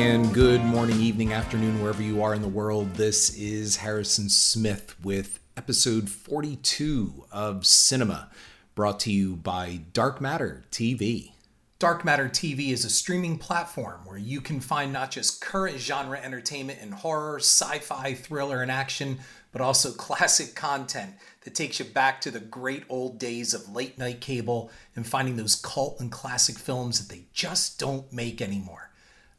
And 0.00 0.32
good 0.32 0.64
morning, 0.64 0.98
evening, 0.98 1.34
afternoon, 1.34 1.82
wherever 1.82 2.02
you 2.02 2.22
are 2.22 2.34
in 2.34 2.40
the 2.40 2.48
world. 2.48 2.94
This 2.94 3.36
is 3.36 3.76
Harrison 3.76 4.30
Smith 4.30 4.96
with 5.04 5.40
episode 5.58 6.08
42 6.08 7.26
of 7.30 7.66
Cinema, 7.66 8.30
brought 8.74 8.98
to 9.00 9.12
you 9.12 9.36
by 9.36 9.82
Dark 9.92 10.18
Matter 10.18 10.64
TV. 10.72 11.32
Dark 11.78 12.02
Matter 12.02 12.30
TV 12.30 12.70
is 12.70 12.86
a 12.86 12.90
streaming 12.90 13.36
platform 13.36 14.00
where 14.06 14.16
you 14.16 14.40
can 14.40 14.58
find 14.58 14.90
not 14.90 15.10
just 15.10 15.42
current 15.42 15.76
genre 15.76 16.18
entertainment 16.18 16.80
in 16.80 16.92
horror, 16.92 17.36
sci 17.36 17.78
fi, 17.80 18.14
thriller, 18.14 18.62
and 18.62 18.70
action, 18.70 19.18
but 19.52 19.60
also 19.60 19.92
classic 19.98 20.54
content 20.54 21.12
that 21.44 21.54
takes 21.54 21.78
you 21.78 21.84
back 21.84 22.22
to 22.22 22.30
the 22.30 22.40
great 22.40 22.84
old 22.88 23.18
days 23.18 23.52
of 23.52 23.70
late 23.70 23.98
night 23.98 24.22
cable 24.22 24.70
and 24.96 25.06
finding 25.06 25.36
those 25.36 25.56
cult 25.56 26.00
and 26.00 26.10
classic 26.10 26.56
films 26.56 26.98
that 26.98 27.14
they 27.14 27.24
just 27.34 27.78
don't 27.78 28.10
make 28.10 28.40
anymore. 28.40 28.89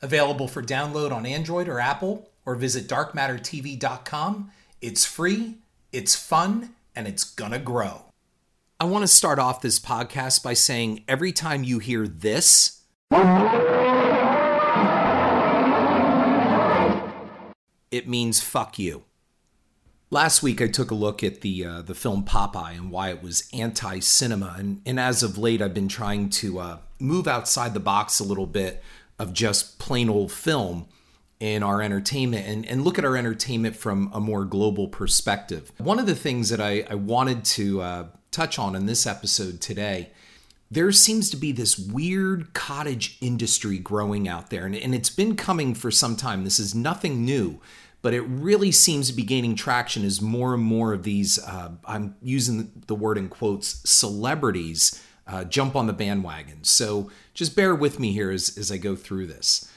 Available 0.02 0.48
for 0.48 0.64
download 0.64 1.12
on 1.12 1.26
Android 1.26 1.68
or 1.68 1.80
Apple, 1.80 2.30
or 2.46 2.56
visit 2.56 2.88
darkmattertv.com. 2.88 4.52
It's 4.82 5.06
free, 5.06 5.58
it's 5.92 6.16
fun, 6.16 6.76
and 6.96 7.08
it's 7.08 7.24
gonna 7.24 7.60
grow. 7.60 8.06
I 8.80 8.86
want 8.86 9.04
to 9.04 9.08
start 9.08 9.38
off 9.38 9.62
this 9.62 9.80
podcast 9.80 10.42
by 10.42 10.54
saying 10.54 11.04
every 11.08 11.32
time 11.32 11.64
you 11.64 11.78
hear 11.78 12.08
this, 12.08 12.82
it 17.92 18.08
means 18.08 18.42
fuck 18.42 18.80
you. 18.80 19.04
Last 20.10 20.42
week, 20.42 20.62
I 20.64 20.68
took 20.68 20.90
a 20.90 20.96
look 20.96 21.24
at 21.24 21.42
the 21.42 21.64
uh, 21.64 21.82
the 21.84 21.94
film 21.94 22.26
Popeye 22.26 22.76
and 22.76 22.90
why 22.90 23.12
it 23.12 23.22
was 23.22 23.48
anti-cinema, 23.54 24.56
and, 24.58 24.82
and 24.84 25.00
as 25.00 25.22
of 25.22 25.38
late, 25.38 25.62
I've 25.62 25.76
been 25.76 25.88
trying 25.88 26.30
to 26.32 26.60
uh, 26.60 26.78
move 27.00 27.28
outside 27.28 27.76
the 27.76 27.80
box 27.80 28.20
a 28.20 28.24
little 28.24 28.48
bit 28.48 28.84
of 29.22 29.34
just 29.34 29.78
plain 29.78 30.10
old 30.10 30.32
film 30.32 30.88
in 31.40 31.62
our 31.62 31.82
entertainment 31.82 32.48
and, 32.48 32.66
and 32.66 32.84
look 32.84 32.98
at 32.98 33.06
our 33.06 33.16
entertainment 33.16 33.76
from 33.76 34.10
a 34.14 34.20
more 34.20 34.46
global 34.46 34.88
perspective. 34.88 35.72
One 35.78 36.00
of 36.00 36.08
the 36.08 36.16
things 36.16 36.50
that 36.50 36.60
I, 36.60 36.86
I 36.90 36.96
wanted 36.96 37.46
to 37.46 37.82
uh, 37.82 38.06
touch 38.32 38.58
on 38.58 38.76
in 38.76 38.88
this 38.88 39.06
episode 39.06 39.62
today, 39.62 40.10
there 40.72 40.92
seems 40.92 41.30
to 41.30 41.38
be 41.38 41.52
this 41.52 41.78
weird 41.78 42.54
cottage 42.54 43.18
industry 43.22 43.78
growing 43.78 44.28
out 44.28 44.50
there, 44.50 44.66
and, 44.66 44.76
and 44.76 44.96
it's 44.96 45.10
been 45.10 45.36
coming 45.36 45.76
for 45.76 45.92
some 45.92 46.16
time. 46.16 46.44
This 46.44 46.60
is 46.60 46.74
nothing 46.74 47.24
new, 47.24 47.60
but 48.02 48.14
it 48.14 48.22
really 48.22 48.72
seems 48.72 49.08
to 49.10 49.14
be 49.14 49.24
gaining 49.24 49.56
traction 49.56 50.04
as 50.04 50.20
more 50.20 50.56
and 50.56 50.64
more 50.64 50.94
of 50.94 51.04
these, 51.04 51.38
uh, 51.40 51.74
I'm 51.86 52.16
using 52.24 52.72
the 52.88 52.96
word 52.96 53.18
in 53.20 53.30
quotes, 53.30 53.88
celebrities 53.88 55.04
uh, 55.28 55.44
jump 55.44 55.76
on 55.76 55.88
the 55.88 55.94
bandwagon. 55.94 56.64
So 56.64 57.12
just 57.42 57.56
bear 57.56 57.74
with 57.74 58.00
me 58.00 58.14
here 58.14 58.30
as, 58.30 58.56
as 58.56 58.72
I 58.72 58.78
go 58.78 58.96
through 58.96 59.26
this. 59.26 59.68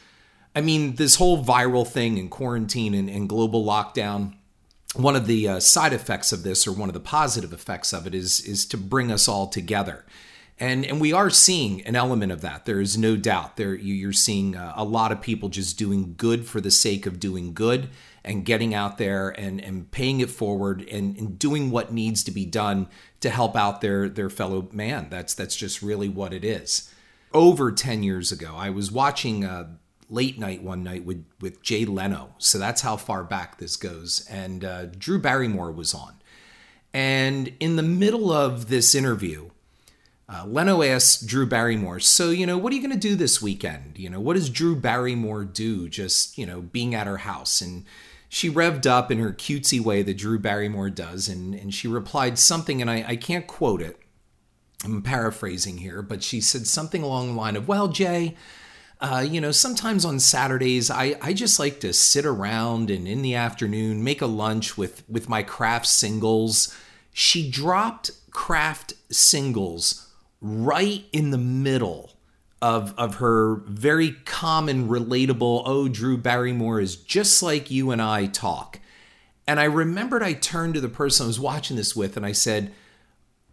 I 0.54 0.60
mean, 0.60 0.96
this 0.96 1.14
whole 1.14 1.42
viral 1.42 1.88
thing 1.88 2.18
and 2.18 2.30
quarantine 2.30 2.92
and, 2.92 3.08
and 3.08 3.26
global 3.26 3.64
lockdown, 3.64 4.34
one 4.94 5.16
of 5.16 5.26
the 5.26 5.48
uh, 5.48 5.60
side 5.60 5.94
effects 5.94 6.30
of 6.30 6.42
this, 6.42 6.66
or 6.66 6.72
one 6.72 6.90
of 6.90 6.92
the 6.92 7.00
positive 7.00 7.54
effects 7.54 7.94
of 7.94 8.06
it, 8.06 8.14
is, 8.14 8.42
is 8.42 8.66
to 8.66 8.76
bring 8.76 9.10
us 9.10 9.28
all 9.28 9.46
together. 9.46 10.04
And, 10.60 10.84
and 10.84 11.00
we 11.00 11.14
are 11.14 11.30
seeing 11.30 11.80
an 11.86 11.96
element 11.96 12.32
of 12.32 12.42
that. 12.42 12.66
There 12.66 12.82
is 12.82 12.98
no 12.98 13.16
doubt. 13.16 13.56
There 13.56 13.74
you're 13.74 14.12
seeing 14.12 14.54
uh, 14.56 14.74
a 14.76 14.84
lot 14.84 15.10
of 15.10 15.22
people 15.22 15.48
just 15.48 15.78
doing 15.78 16.12
good 16.18 16.44
for 16.44 16.60
the 16.60 16.70
sake 16.70 17.06
of 17.06 17.18
doing 17.18 17.54
good 17.54 17.88
and 18.22 18.44
getting 18.44 18.74
out 18.74 18.98
there 18.98 19.30
and, 19.30 19.58
and 19.58 19.90
paying 19.90 20.20
it 20.20 20.28
forward 20.28 20.86
and, 20.90 21.16
and 21.16 21.38
doing 21.38 21.70
what 21.70 21.94
needs 21.94 22.22
to 22.24 22.30
be 22.30 22.44
done 22.44 22.88
to 23.20 23.30
help 23.30 23.56
out 23.56 23.80
their 23.80 24.06
their 24.06 24.28
fellow 24.28 24.68
man. 24.70 25.08
That's 25.08 25.32
that's 25.32 25.56
just 25.56 25.80
really 25.80 26.10
what 26.10 26.34
it 26.34 26.44
is. 26.44 26.90
Over 27.34 27.72
ten 27.72 28.04
years 28.04 28.30
ago, 28.30 28.54
I 28.56 28.70
was 28.70 28.92
watching 28.92 29.44
uh, 29.44 29.74
late 30.08 30.38
night 30.38 30.62
one 30.62 30.84
night 30.84 31.04
with 31.04 31.24
with 31.40 31.62
Jay 31.62 31.84
Leno. 31.84 32.34
So 32.38 32.58
that's 32.58 32.82
how 32.82 32.96
far 32.96 33.24
back 33.24 33.58
this 33.58 33.76
goes. 33.76 34.24
And 34.30 34.64
uh, 34.64 34.86
Drew 34.86 35.18
Barrymore 35.18 35.72
was 35.72 35.92
on, 35.94 36.14
and 36.92 37.52
in 37.58 37.74
the 37.76 37.82
middle 37.82 38.32
of 38.32 38.68
this 38.68 38.94
interview. 38.94 39.50
Uh, 40.26 40.42
Leno 40.46 40.82
asked 40.82 41.26
Drew 41.26 41.44
Barrymore, 41.44 42.00
"So 42.00 42.30
you 42.30 42.46
know, 42.46 42.56
what 42.56 42.72
are 42.72 42.76
you 42.76 42.80
going 42.80 42.98
to 42.98 43.08
do 43.08 43.14
this 43.14 43.42
weekend? 43.42 43.98
You 43.98 44.08
know, 44.08 44.20
what 44.20 44.36
does 44.36 44.48
Drew 44.48 44.74
Barrymore 44.74 45.44
do? 45.44 45.86
Just 45.86 46.38
you 46.38 46.46
know, 46.46 46.62
being 46.62 46.94
at 46.94 47.06
her 47.06 47.18
house?" 47.18 47.60
And 47.60 47.84
she 48.30 48.50
revved 48.50 48.86
up 48.86 49.10
in 49.10 49.18
her 49.18 49.32
cutesy 49.32 49.80
way 49.80 50.02
that 50.02 50.16
Drew 50.16 50.38
Barrymore 50.38 50.88
does, 50.88 51.28
and, 51.28 51.54
and 51.54 51.74
she 51.74 51.86
replied 51.86 52.38
something, 52.38 52.80
and 52.80 52.90
I, 52.90 53.04
I 53.06 53.16
can't 53.16 53.46
quote 53.46 53.82
it. 53.82 54.00
I'm 54.84 55.02
paraphrasing 55.02 55.78
here, 55.78 56.02
but 56.02 56.22
she 56.22 56.40
said 56.40 56.66
something 56.66 57.02
along 57.02 57.28
the 57.28 57.40
line 57.40 57.56
of, 57.56 57.66
Well, 57.66 57.88
Jay, 57.88 58.36
uh, 59.00 59.24
you 59.28 59.40
know, 59.40 59.50
sometimes 59.50 60.04
on 60.04 60.20
Saturdays, 60.20 60.90
I, 60.90 61.16
I 61.20 61.32
just 61.32 61.58
like 61.58 61.80
to 61.80 61.92
sit 61.92 62.24
around 62.24 62.90
and 62.90 63.08
in 63.08 63.22
the 63.22 63.34
afternoon 63.34 64.04
make 64.04 64.22
a 64.22 64.26
lunch 64.26 64.78
with, 64.78 65.02
with 65.08 65.28
my 65.28 65.42
Kraft 65.42 65.86
Singles. 65.86 66.74
She 67.12 67.50
dropped 67.50 68.10
Kraft 68.30 68.94
Singles 69.10 70.10
right 70.40 71.04
in 71.12 71.30
the 71.30 71.38
middle 71.38 72.10
of 72.60 72.94
of 72.96 73.16
her 73.16 73.56
very 73.66 74.12
common 74.24 74.88
relatable 74.88 75.62
oh 75.66 75.86
Drew 75.86 76.16
Barrymore 76.16 76.80
is 76.80 76.96
just 76.96 77.42
like 77.42 77.70
you 77.70 77.90
and 77.90 78.00
I 78.00 78.26
talk. 78.26 78.80
And 79.46 79.60
I 79.60 79.64
remembered 79.64 80.22
I 80.22 80.32
turned 80.32 80.72
to 80.74 80.80
the 80.80 80.88
person 80.88 81.24
I 81.24 81.26
was 81.26 81.38
watching 81.38 81.76
this 81.76 81.94
with 81.94 82.16
and 82.16 82.24
I 82.24 82.32
said, 82.32 82.72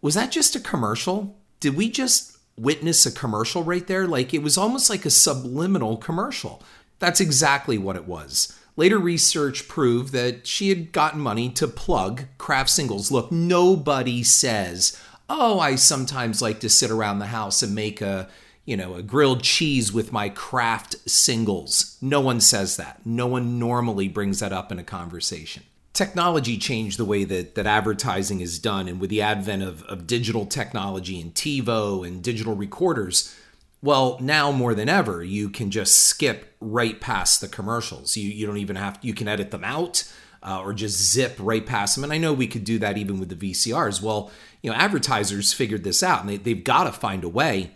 "Was 0.02 0.14
that 0.14 0.30
just 0.30 0.54
a 0.54 0.60
commercial? 0.60 1.36
Did 1.60 1.76
we 1.76 1.90
just 1.90 2.36
witness 2.58 3.06
a 3.06 3.12
commercial 3.12 3.62
right 3.62 3.86
there? 3.86 4.06
Like 4.06 4.34
it 4.34 4.42
was 4.42 4.58
almost 4.58 4.90
like 4.90 5.06
a 5.06 5.10
subliminal 5.10 5.96
commercial." 5.96 6.62
That's 6.98 7.20
exactly 7.20 7.78
what 7.78 7.96
it 7.96 8.06
was. 8.06 8.54
Later 8.76 8.98
research 8.98 9.66
proved 9.66 10.12
that 10.12 10.46
she 10.46 10.68
had 10.68 10.92
gotten 10.92 11.20
money 11.20 11.48
to 11.50 11.66
plug 11.66 12.24
Kraft 12.38 12.70
Singles. 12.70 13.10
Look, 13.10 13.32
nobody 13.32 14.22
says, 14.22 14.96
"Oh, 15.28 15.58
I 15.58 15.76
sometimes 15.76 16.42
like 16.42 16.60
to 16.60 16.68
sit 16.68 16.90
around 16.90 17.18
the 17.18 17.26
house 17.26 17.62
and 17.62 17.74
make 17.74 18.02
a 18.02 18.28
you 18.64 18.76
know, 18.76 18.94
a 18.94 19.02
grilled 19.02 19.42
cheese 19.42 19.92
with 19.92 20.12
my 20.12 20.28
Kraft 20.28 20.96
Singles. 21.08 21.96
No 22.00 22.20
one 22.20 22.40
says 22.40 22.76
that. 22.76 23.00
No 23.04 23.26
one 23.26 23.58
normally 23.58 24.08
brings 24.08 24.40
that 24.40 24.52
up 24.52 24.70
in 24.70 24.78
a 24.78 24.84
conversation. 24.84 25.64
Technology 26.02 26.58
changed 26.58 26.98
the 26.98 27.04
way 27.04 27.22
that, 27.22 27.54
that 27.54 27.64
advertising 27.64 28.40
is 28.40 28.58
done, 28.58 28.88
and 28.88 29.00
with 29.00 29.08
the 29.08 29.22
advent 29.22 29.62
of, 29.62 29.84
of 29.84 30.04
digital 30.04 30.46
technology 30.46 31.20
and 31.20 31.32
TiVo 31.32 32.04
and 32.04 32.20
digital 32.20 32.56
recorders, 32.56 33.32
well, 33.82 34.18
now 34.20 34.50
more 34.50 34.74
than 34.74 34.88
ever, 34.88 35.22
you 35.22 35.48
can 35.48 35.70
just 35.70 35.94
skip 35.94 36.56
right 36.60 37.00
past 37.00 37.40
the 37.40 37.46
commercials. 37.46 38.16
You, 38.16 38.28
you 38.28 38.48
don't 38.48 38.56
even 38.56 38.74
have, 38.74 38.98
you 39.00 39.14
can 39.14 39.28
edit 39.28 39.52
them 39.52 39.62
out. 39.62 40.02
Uh, 40.44 40.60
or 40.60 40.72
just 40.72 40.98
zip 41.00 41.36
right 41.38 41.64
past 41.64 41.94
them. 41.94 42.02
And 42.02 42.12
I 42.12 42.18
know 42.18 42.32
we 42.32 42.48
could 42.48 42.64
do 42.64 42.80
that 42.80 42.98
even 42.98 43.20
with 43.20 43.28
the 43.28 43.52
VCRs. 43.52 44.02
Well, 44.02 44.32
you 44.60 44.68
know, 44.70 44.76
advertisers 44.76 45.52
figured 45.52 45.84
this 45.84 46.02
out 46.02 46.22
and 46.22 46.28
they, 46.28 46.36
they've 46.36 46.64
got 46.64 46.82
to 46.82 46.90
find 46.90 47.22
a 47.22 47.28
way 47.28 47.70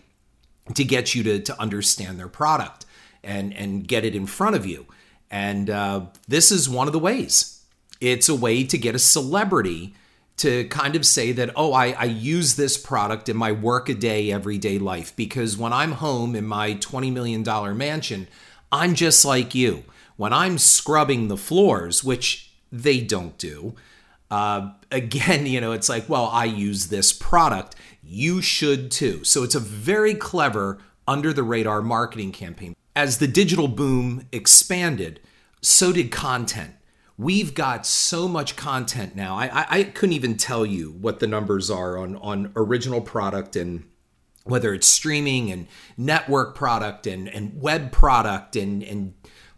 to 0.74 0.82
get 0.82 1.14
you 1.14 1.22
to, 1.22 1.38
to 1.38 1.60
understand 1.62 2.18
their 2.18 2.26
product 2.26 2.84
and, 3.22 3.54
and 3.54 3.86
get 3.86 4.04
it 4.04 4.16
in 4.16 4.26
front 4.26 4.56
of 4.56 4.66
you. 4.66 4.86
And 5.30 5.70
uh, 5.70 6.06
this 6.26 6.50
is 6.50 6.68
one 6.68 6.88
of 6.88 6.92
the 6.92 6.98
ways. 6.98 7.55
It's 8.00 8.28
a 8.28 8.34
way 8.34 8.64
to 8.64 8.78
get 8.78 8.94
a 8.94 8.98
celebrity 8.98 9.94
to 10.38 10.68
kind 10.68 10.96
of 10.96 11.06
say 11.06 11.32
that, 11.32 11.50
oh, 11.56 11.72
I, 11.72 11.92
I 11.92 12.04
use 12.04 12.56
this 12.56 12.76
product 12.76 13.28
in 13.28 13.36
my 13.36 13.52
workaday, 13.52 14.30
everyday 14.30 14.78
life. 14.78 15.16
Because 15.16 15.56
when 15.56 15.72
I'm 15.72 15.92
home 15.92 16.36
in 16.36 16.44
my 16.44 16.74
$20 16.74 17.12
million 17.12 17.42
mansion, 17.76 18.28
I'm 18.70 18.94
just 18.94 19.24
like 19.24 19.54
you. 19.54 19.84
When 20.16 20.32
I'm 20.32 20.58
scrubbing 20.58 21.28
the 21.28 21.36
floors, 21.36 22.04
which 22.04 22.52
they 22.70 23.00
don't 23.00 23.36
do, 23.38 23.74
uh, 24.30 24.72
again, 24.90 25.46
you 25.46 25.60
know, 25.60 25.72
it's 25.72 25.88
like, 25.88 26.08
well, 26.08 26.26
I 26.26 26.44
use 26.44 26.88
this 26.88 27.12
product. 27.12 27.74
You 28.02 28.42
should 28.42 28.90
too. 28.90 29.24
So 29.24 29.42
it's 29.42 29.54
a 29.54 29.60
very 29.60 30.14
clever, 30.14 30.78
under 31.08 31.32
the 31.32 31.42
radar 31.42 31.82
marketing 31.82 32.32
campaign. 32.32 32.74
As 32.94 33.18
the 33.18 33.26
digital 33.26 33.68
boom 33.68 34.26
expanded, 34.32 35.20
so 35.62 35.92
did 35.92 36.10
content. 36.10 36.72
We've 37.18 37.54
got 37.54 37.86
so 37.86 38.28
much 38.28 38.56
content 38.56 39.16
now. 39.16 39.36
I, 39.36 39.66
I, 39.70 39.84
couldn't 39.84 40.12
even 40.12 40.36
tell 40.36 40.66
you 40.66 40.90
what 40.92 41.18
the 41.18 41.26
numbers 41.26 41.70
are 41.70 41.96
on, 41.96 42.16
on 42.16 42.52
original 42.54 43.00
product 43.00 43.56
and 43.56 43.84
whether 44.44 44.74
it's 44.74 44.86
streaming 44.86 45.50
and 45.50 45.66
network 45.96 46.54
product 46.54 47.06
and, 47.06 47.26
and 47.26 47.60
web 47.60 47.90
product 47.90 48.54
and, 48.54 48.82
and 48.82 49.14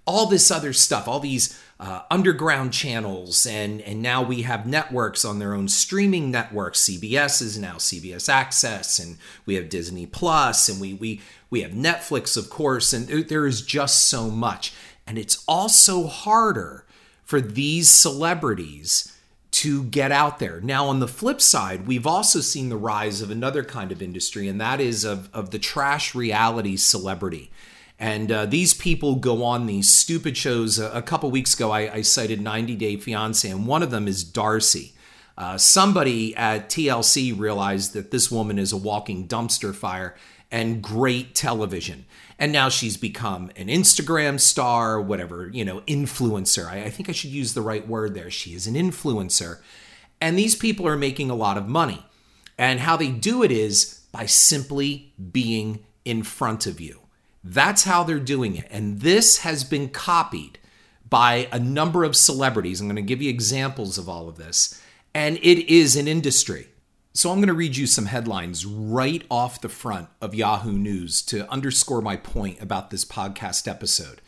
all 0.06 0.26
this 0.26 0.50
other 0.50 0.72
stuff, 0.72 1.06
all 1.08 1.20
these 1.20 1.60
uh, 1.80 2.02
underground 2.10 2.72
channels, 2.72 3.46
and 3.46 3.80
and 3.82 4.02
now 4.02 4.22
we 4.22 4.42
have 4.42 4.66
networks 4.66 5.24
on 5.24 5.38
their 5.38 5.54
own 5.54 5.68
streaming 5.68 6.30
networks. 6.30 6.80
CBS 6.80 7.40
is 7.40 7.58
now 7.58 7.74
CBS 7.74 8.28
Access, 8.28 8.98
and 8.98 9.16
we 9.46 9.54
have 9.54 9.68
Disney 9.68 10.06
Plus, 10.06 10.68
and 10.68 10.80
we 10.80 10.94
we 10.94 11.20
we 11.50 11.60
have 11.60 11.72
Netflix, 11.72 12.36
of 12.36 12.50
course, 12.50 12.92
and 12.92 13.06
there 13.28 13.46
is 13.46 13.62
just 13.62 14.06
so 14.06 14.28
much, 14.28 14.72
and 15.06 15.18
it's 15.18 15.44
also 15.46 16.06
harder 16.08 16.84
for 17.28 17.42
these 17.42 17.90
celebrities 17.90 19.14
to 19.50 19.84
get 19.84 20.10
out 20.10 20.38
there. 20.38 20.62
Now, 20.62 20.86
on 20.86 21.00
the 21.00 21.06
flip 21.06 21.42
side, 21.42 21.86
we've 21.86 22.06
also 22.06 22.40
seen 22.40 22.70
the 22.70 22.76
rise 22.78 23.20
of 23.20 23.30
another 23.30 23.62
kind 23.62 23.92
of 23.92 24.00
industry, 24.00 24.48
and 24.48 24.58
that 24.62 24.80
is 24.80 25.04
of, 25.04 25.28
of 25.34 25.50
the 25.50 25.58
trash 25.58 26.14
reality 26.14 26.74
celebrity. 26.74 27.50
And 27.98 28.32
uh, 28.32 28.46
these 28.46 28.72
people 28.72 29.16
go 29.16 29.44
on 29.44 29.66
these 29.66 29.92
stupid 29.92 30.38
shows. 30.38 30.78
A, 30.78 31.02
couple 31.02 31.30
weeks 31.30 31.52
ago, 31.52 31.70
I, 31.70 31.96
I, 31.96 32.00
cited 32.00 32.40
90 32.40 32.76
Day 32.76 32.96
Fiance, 32.96 33.46
and 33.46 33.66
one 33.66 33.82
of 33.82 33.90
them 33.90 34.08
is 34.08 34.24
Darcy. 34.24 34.94
Uh, 35.36 35.58
somebody 35.58 36.34
at 36.34 36.70
TLC 36.70 37.38
realized 37.38 37.92
that 37.92 38.10
this 38.10 38.30
woman 38.30 38.58
is 38.58 38.72
a 38.72 38.78
walking 38.78 39.28
dumpster 39.28 39.74
fire 39.74 40.16
and 40.50 40.80
great 40.80 41.34
television. 41.34 42.06
And 42.38 42.52
now 42.52 42.68
she's 42.68 42.96
become 42.96 43.50
an 43.56 43.66
Instagram 43.66 44.38
star, 44.38 45.00
whatever, 45.00 45.50
you 45.52 45.64
know, 45.64 45.80
influencer. 45.82 46.68
I, 46.68 46.84
I 46.84 46.90
think 46.90 47.08
I 47.08 47.12
should 47.12 47.30
use 47.30 47.54
the 47.54 47.62
right 47.62 47.86
word 47.86 48.14
there. 48.14 48.30
She 48.30 48.54
is 48.54 48.66
an 48.66 48.74
influencer. 48.74 49.58
And 50.20 50.38
these 50.38 50.54
people 50.54 50.86
are 50.86 50.96
making 50.96 51.30
a 51.30 51.34
lot 51.34 51.58
of 51.58 51.66
money. 51.66 52.04
And 52.56 52.80
how 52.80 52.96
they 52.96 53.10
do 53.10 53.42
it 53.42 53.50
is 53.50 54.00
by 54.12 54.26
simply 54.26 55.12
being 55.32 55.84
in 56.04 56.22
front 56.22 56.66
of 56.66 56.80
you. 56.80 57.00
That's 57.42 57.84
how 57.84 58.04
they're 58.04 58.18
doing 58.18 58.56
it. 58.56 58.66
And 58.70 59.00
this 59.00 59.38
has 59.38 59.64
been 59.64 59.88
copied 59.88 60.58
by 61.08 61.48
a 61.52 61.58
number 61.58 62.04
of 62.04 62.16
celebrities. 62.16 62.80
I'm 62.80 62.86
going 62.86 62.96
to 62.96 63.02
give 63.02 63.22
you 63.22 63.30
examples 63.30 63.98
of 63.98 64.08
all 64.08 64.28
of 64.28 64.36
this. 64.36 64.80
And 65.14 65.38
it 65.38 65.72
is 65.72 65.96
an 65.96 66.08
industry. 66.08 66.68
So 67.18 67.32
I'm 67.32 67.38
going 67.38 67.48
to 67.48 67.52
read 67.52 67.76
you 67.76 67.88
some 67.88 68.06
headlines 68.06 68.64
right 68.64 69.24
off 69.28 69.60
the 69.60 69.68
front 69.68 70.08
of 70.20 70.36
Yahoo 70.36 70.78
News 70.78 71.20
to 71.22 71.50
underscore 71.50 72.00
my 72.00 72.14
point 72.14 72.62
about 72.62 72.90
this 72.90 73.04
podcast 73.04 73.66
episode. 73.66 74.20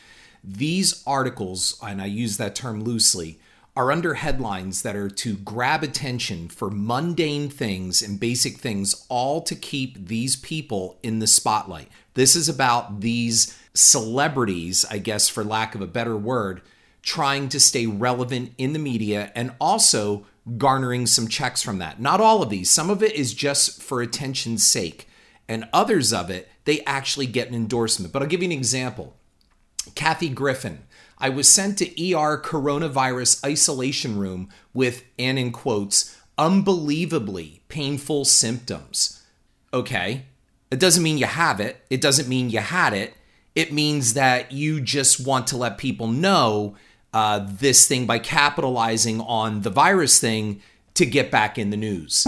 These 0.42 1.04
articles, 1.06 1.78
and 1.84 2.02
I 2.02 2.06
use 2.06 2.36
that 2.38 2.56
term 2.56 2.82
loosely, 2.82 3.38
are 3.76 3.92
under 3.92 4.14
headlines 4.14 4.82
that 4.82 4.96
are 4.96 5.08
to 5.08 5.36
grab 5.36 5.84
attention 5.84 6.48
for 6.48 6.68
mundane 6.68 7.48
things 7.48 8.02
and 8.02 8.18
basic 8.18 8.56
things, 8.56 9.06
all 9.08 9.40
to 9.42 9.54
keep 9.54 10.08
these 10.08 10.34
people 10.34 10.98
in 11.00 11.20
the 11.20 11.28
spotlight. 11.28 11.88
This 12.14 12.34
is 12.34 12.48
about 12.48 13.02
these 13.02 13.56
celebrities, 13.72 14.84
I 14.90 14.98
guess, 14.98 15.28
for 15.28 15.44
lack 15.44 15.76
of 15.76 15.80
a 15.80 15.86
better 15.86 16.16
word, 16.16 16.60
trying 17.02 17.50
to 17.50 17.60
stay 17.60 17.86
relevant 17.86 18.52
in 18.58 18.72
the 18.72 18.80
media 18.80 19.30
and 19.36 19.52
also 19.60 20.26
garnering 20.56 21.06
some 21.06 21.28
checks 21.28 21.62
from 21.62 21.78
that. 21.78 22.00
Not 22.00 22.20
all 22.20 22.42
of 22.42 22.50
these, 22.50 22.70
some 22.70 22.90
of 22.90 23.02
it 23.02 23.12
is 23.12 23.34
just 23.34 23.82
for 23.82 24.00
attention's 24.00 24.66
sake, 24.66 25.08
and 25.48 25.68
others 25.72 26.12
of 26.12 26.30
it, 26.30 26.48
they 26.64 26.80
actually 26.84 27.26
get 27.26 27.48
an 27.48 27.54
endorsement. 27.54 28.12
But 28.12 28.22
I'll 28.22 28.28
give 28.28 28.42
you 28.42 28.48
an 28.48 28.52
example. 28.52 29.16
Kathy 29.94 30.28
Griffin, 30.28 30.84
I 31.18 31.28
was 31.28 31.48
sent 31.48 31.78
to 31.78 31.86
ER 31.86 32.40
coronavirus 32.40 33.44
isolation 33.44 34.18
room 34.18 34.48
with, 34.72 35.04
and 35.18 35.38
in 35.38 35.52
quotes, 35.52 36.16
unbelievably 36.38 37.62
painful 37.68 38.24
symptoms. 38.24 39.22
Okay, 39.72 40.26
it 40.70 40.80
doesn't 40.80 41.02
mean 41.02 41.18
you 41.18 41.26
have 41.26 41.60
it, 41.60 41.84
it 41.90 42.00
doesn't 42.00 42.28
mean 42.28 42.50
you 42.50 42.60
had 42.60 42.92
it. 42.92 43.14
It 43.54 43.72
means 43.72 44.14
that 44.14 44.52
you 44.52 44.80
just 44.80 45.26
want 45.26 45.48
to 45.48 45.56
let 45.56 45.76
people 45.76 46.06
know 46.06 46.76
uh, 47.12 47.46
this 47.48 47.86
thing 47.86 48.06
by 48.06 48.18
capitalizing 48.18 49.20
on 49.20 49.62
the 49.62 49.70
virus 49.70 50.20
thing 50.20 50.60
to 50.94 51.06
get 51.06 51.30
back 51.30 51.58
in 51.58 51.70
the 51.70 51.76
news. 51.76 52.26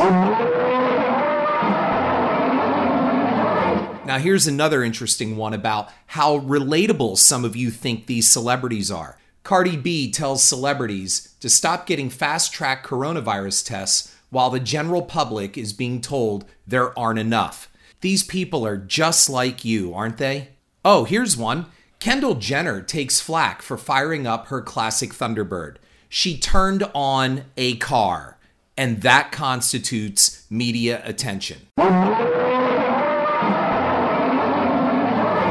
Now, 4.05 4.19
here's 4.19 4.47
another 4.47 4.83
interesting 4.83 5.37
one 5.37 5.55
about 5.55 5.91
how 6.09 6.41
relatable 6.41 7.17
some 7.17 7.45
of 7.45 7.57
you 7.57 7.71
think 7.71 8.07
these 8.07 8.29
celebrities 8.29 8.91
are. 8.91 9.17
Cardi 9.43 9.77
B 9.77 10.11
tells 10.11 10.43
celebrities 10.43 11.35
to 11.41 11.49
stop 11.49 11.87
getting 11.87 12.11
fast 12.11 12.53
track 12.53 12.85
coronavirus 12.85 13.67
tests 13.67 14.15
while 14.31 14.51
the 14.51 14.61
general 14.61 15.03
public 15.03 15.57
is 15.57 15.73
being 15.73 16.01
told 16.01 16.45
there 16.67 16.97
aren't 16.99 17.19
enough. 17.19 17.71
These 18.01 18.23
people 18.23 18.67
are 18.67 18.77
just 18.77 19.31
like 19.31 19.65
you, 19.65 19.95
aren't 19.95 20.19
they? 20.19 20.49
Oh, 20.85 21.05
here's 21.05 21.37
one. 21.37 21.67
Kendall 22.03 22.35
Jenner 22.35 22.83
takes 22.83 23.21
flack 23.21 23.63
for 23.63 23.77
firing 23.77 24.27
up 24.27 24.49
her 24.49 24.61
classic 24.61 25.15
Thunderbird. 25.15 25.77
She 26.09 26.37
turned 26.37 26.83
on 26.97 27.45
a 27.57 27.77
car, 27.77 28.39
and 28.77 29.03
that 29.03 29.31
constitutes 29.31 30.45
media 30.51 31.01
attention. 31.05 31.69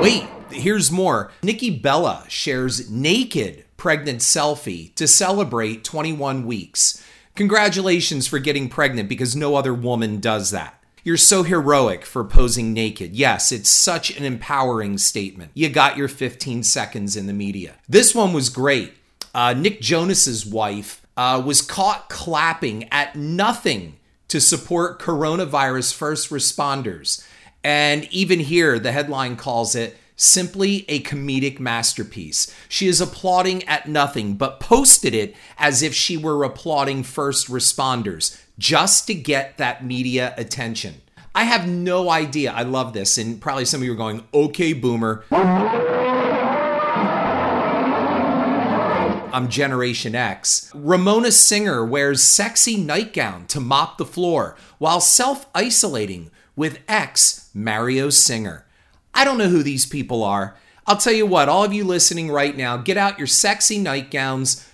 Wait, 0.01 0.27
here's 0.50 0.92
more. 0.92 1.31
Nikki 1.42 1.69
Bella 1.69 2.25
shares 2.27 2.92
naked 2.92 3.63
pregnant 3.77 4.19
selfie 4.19 4.94
to 4.95 5.07
celebrate 5.07 5.86
21 5.86 6.45
weeks. 6.45 7.01
Congratulations 7.36 8.27
for 8.27 8.39
getting 8.39 8.68
pregnant 8.68 9.07
because 9.07 9.38
no 9.38 9.56
other 9.56 9.74
woman 9.74 10.19
does 10.19 10.51
that. 10.51 10.81
You're 11.03 11.18
so 11.18 11.44
heroic 11.44 12.06
for 12.06 12.24
posing 12.24 12.74
naked. 12.74 13.13
Yes, 13.13 13.51
it's 13.51 13.69
such 13.69 14.15
an 14.15 14.24
empowering 14.24 14.98
statement. 15.00 15.51
You 15.56 15.69
got 15.69 15.98
your 15.98 16.07
15 16.07 16.63
seconds 16.63 17.15
in 17.15 17.25
the 17.25 17.33
media. 17.33 17.75
This 17.89 18.13
one 18.13 18.33
was 18.33 18.50
great. 18.50 18.94
Uh, 19.33 19.53
Nick 19.53 19.81
Jonas's 19.81 20.45
wife 20.45 21.06
uh, 21.18 21.42
was 21.44 21.62
caught 21.62 22.09
clapping 22.09 22.88
at 22.92 23.15
nothing 23.15 23.98
to 24.27 24.39
support 24.39 25.00
coronavirus 25.00 25.94
first 25.94 26.30
responders. 26.30 27.25
And 27.63 28.06
even 28.12 28.39
here, 28.39 28.77
the 28.80 28.92
headline 28.92 29.36
calls 29.36 29.75
it 29.75 29.98
simply 30.21 30.85
a 30.88 31.01
comedic 31.01 31.59
masterpiece. 31.59 32.53
She 32.69 32.88
is 32.88 33.01
applauding 33.01 33.63
at 33.63 33.89
nothing, 33.89 34.35
but 34.35 34.59
posted 34.59 35.15
it 35.15 35.35
as 35.57 35.81
if 35.81 35.95
she 35.95 36.15
were 36.15 36.44
applauding 36.44 37.03
first 37.03 37.47
responders 37.47 38.39
just 38.59 39.07
to 39.07 39.15
get 39.15 39.57
that 39.57 39.83
media 39.83 40.35
attention. 40.38 41.01
I 41.33 41.45
have 41.45 41.68
no 41.68 42.12
idea. 42.12 42.51
I 42.51 42.62
love 42.63 42.94
this. 42.94 43.18
And 43.18 43.41
probably 43.41 43.65
some 43.65 43.81
of 43.81 43.85
you 43.85 43.94
are 43.94 43.95
going, 43.95 44.23
okay, 44.33 44.73
boomer. 44.73 45.25
I'm 49.33 49.47
Generation 49.50 50.13
X. 50.13 50.69
Ramona 50.75 51.31
Singer 51.31 51.85
wears 51.85 52.21
sexy 52.21 52.77
nightgown 52.77 53.47
to 53.47 53.59
mop 53.59 53.97
the 53.97 54.06
floor 54.06 54.56
while 54.77 55.00
self 55.00 55.47
isolating 55.56 56.29
with 56.56 56.79
ex 56.88 57.50
Mario 57.53 58.09
Singer. 58.09 58.65
I 59.13 59.24
don't 59.25 59.38
know 59.38 59.50
who 59.50 59.63
these 59.63 59.86
people 59.86 60.24
are. 60.24 60.56
I'll 60.88 60.98
tell 60.98 61.13
you 61.13 61.25
what, 61.25 61.50
all 61.50 61.63
of 61.63 61.74
you 61.74 61.84
listening 61.84 62.31
right 62.31 62.56
now, 62.56 62.78
get 62.78 62.98
out 62.98 63.18
your 63.18 63.28
sexy 63.28 63.78
nightgowns, 63.78 64.68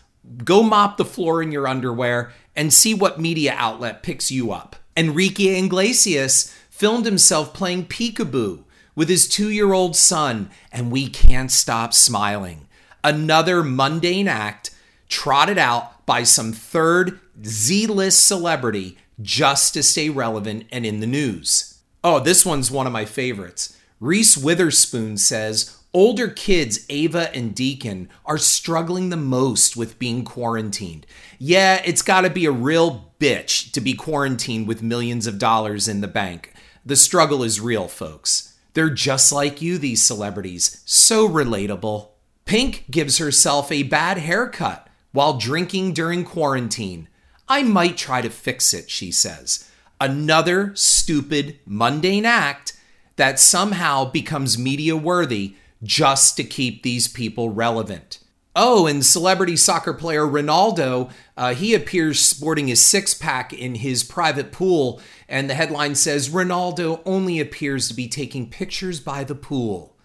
go 0.44 0.64
mop 0.64 0.98
the 0.98 1.06
floor 1.06 1.42
in 1.42 1.52
your 1.52 1.68
underwear, 1.68 2.32
and 2.56 2.74
see 2.74 2.94
what 2.94 3.20
media 3.20 3.54
outlet 3.58 4.04
picks 4.04 4.32
you 4.32 4.52
up. 4.52 4.76
Enrique 4.96 5.60
Iglesias 5.60 6.56
filmed 6.70 7.06
himself 7.06 7.54
playing 7.54 7.86
peekaboo 7.86 8.64
with 8.96 9.10
his 9.10 9.28
two 9.28 9.50
year 9.50 9.74
old 9.74 9.96
son, 9.96 10.50
and 10.72 10.92
we 10.92 11.08
can't 11.08 11.52
stop 11.52 11.94
smiling. 11.94 12.68
Another 13.04 13.64
mundane 13.64 14.28
act 14.28 14.72
trotted 15.08 15.58
out 15.58 16.06
by 16.06 16.24
some 16.24 16.52
third 16.52 17.20
Z 17.46 17.88
list 17.88 18.26
celebrity 18.26 18.98
just 19.22 19.74
to 19.76 19.84
stay 19.84 20.10
relevant 20.10 20.66
and 20.72 20.86
in 20.86 21.00
the 21.00 21.08
news. 21.08 21.80
Oh, 22.04 22.20
this 22.20 22.46
one's 22.46 22.72
one 22.72 22.88
of 22.88 22.94
my 22.94 23.06
favorites. 23.06 23.77
Reese 24.00 24.38
Witherspoon 24.38 25.18
says 25.18 25.78
Older 25.94 26.28
kids, 26.28 26.86
Ava 26.90 27.36
and 27.36 27.56
Deacon, 27.56 28.10
are 28.26 28.38
struggling 28.38 29.10
the 29.10 29.18
most 29.18 29.76
with 29.76 29.98
being 29.98 30.24
quarantined. 30.24 31.08
Yeah, 31.40 31.82
it's 31.84 32.04
got 32.04 32.22
to 32.22 32.30
be 32.30 32.46
a 32.46 32.52
real 32.52 33.14
bitch 33.20 33.72
to 33.72 33.82
be 33.82 33.96
quarantined 33.96 34.68
with 34.68 34.84
millions 34.84 35.26
of 35.26 35.40
dollars 35.40 35.88
in 35.88 36.02
the 36.02 36.08
bank. 36.08 36.54
The 36.86 36.96
struggle 36.96 37.42
is 37.42 37.60
real, 37.60 37.88
folks. 37.88 38.56
They're 38.74 38.92
just 38.92 39.32
like 39.32 39.62
you, 39.62 39.80
these 39.80 40.04
celebrities. 40.04 40.84
So 40.86 41.28
relatable. 41.28 42.10
Pink 42.46 42.86
gives 42.92 43.18
herself 43.18 43.72
a 43.72 43.82
bad 43.82 44.20
haircut 44.20 44.88
while 45.14 45.40
drinking 45.40 45.94
during 45.94 46.24
quarantine. 46.24 47.08
I 47.50 47.64
might 47.64 47.98
try 47.98 48.22
to 48.22 48.30
fix 48.30 48.72
it, 48.72 48.92
she 48.92 49.12
says. 49.12 49.68
Another 50.00 50.76
stupid, 50.76 51.60
mundane 51.66 52.26
act 52.26 52.77
that 53.18 53.40
somehow 53.40 54.10
becomes 54.10 54.58
media 54.58 54.96
worthy 54.96 55.56
just 55.84 56.38
to 56.38 56.44
keep 56.44 56.82
these 56.82 57.08
people 57.08 57.50
relevant. 57.50 58.20
Oh, 58.56 58.88
and 58.88 59.06
celebrity 59.06 59.56
soccer 59.56 59.94
player 59.94 60.26
Ronaldo, 60.26 61.12
uh, 61.36 61.54
he 61.54 61.76
appears 61.76 62.20
sporting 62.20 62.68
his 62.68 62.84
six 62.84 63.14
pack 63.14 63.54
in 63.54 63.76
his 63.76 64.04
private 64.04 64.52
pool, 64.52 65.00
and 65.30 65.48
the 65.48 65.54
headline 65.54 65.94
says 65.94 66.30
Ronaldo 66.30 67.02
only 67.06 67.40
appears 67.40 67.88
to 67.88 67.94
be 67.94 68.08
taking 68.08 68.50
pictures 68.50 69.00
by 69.00 69.24
the 69.24 69.36
pool. 69.36 69.96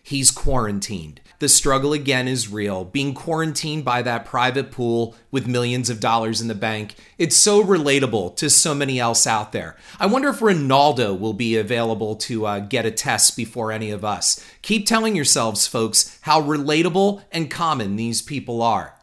He's 0.00 0.30
quarantined. 0.30 1.20
The 1.38 1.48
struggle 1.50 1.92
again 1.92 2.28
is 2.28 2.50
real. 2.50 2.84
Being 2.84 3.12
quarantined 3.12 3.84
by 3.84 4.00
that 4.02 4.24
private 4.24 4.70
pool 4.70 5.14
with 5.30 5.46
millions 5.46 5.90
of 5.90 6.00
dollars 6.00 6.40
in 6.40 6.48
the 6.48 6.54
bank, 6.54 6.94
it's 7.18 7.36
so 7.36 7.62
relatable 7.62 8.36
to 8.36 8.48
so 8.48 8.74
many 8.74 8.98
else 8.98 9.26
out 9.26 9.52
there. 9.52 9.76
I 10.00 10.06
wonder 10.06 10.30
if 10.30 10.40
Ronaldo 10.40 11.18
will 11.18 11.34
be 11.34 11.56
available 11.56 12.16
to 12.16 12.46
uh, 12.46 12.60
get 12.60 12.86
a 12.86 12.90
test 12.90 13.36
before 13.36 13.70
any 13.70 13.90
of 13.90 14.02
us. 14.02 14.42
Keep 14.62 14.86
telling 14.86 15.14
yourselves, 15.14 15.66
folks, 15.66 16.18
how 16.22 16.40
relatable 16.40 17.22
and 17.30 17.50
common 17.50 17.96
these 17.96 18.22
people 18.22 18.62
are. 18.62 18.94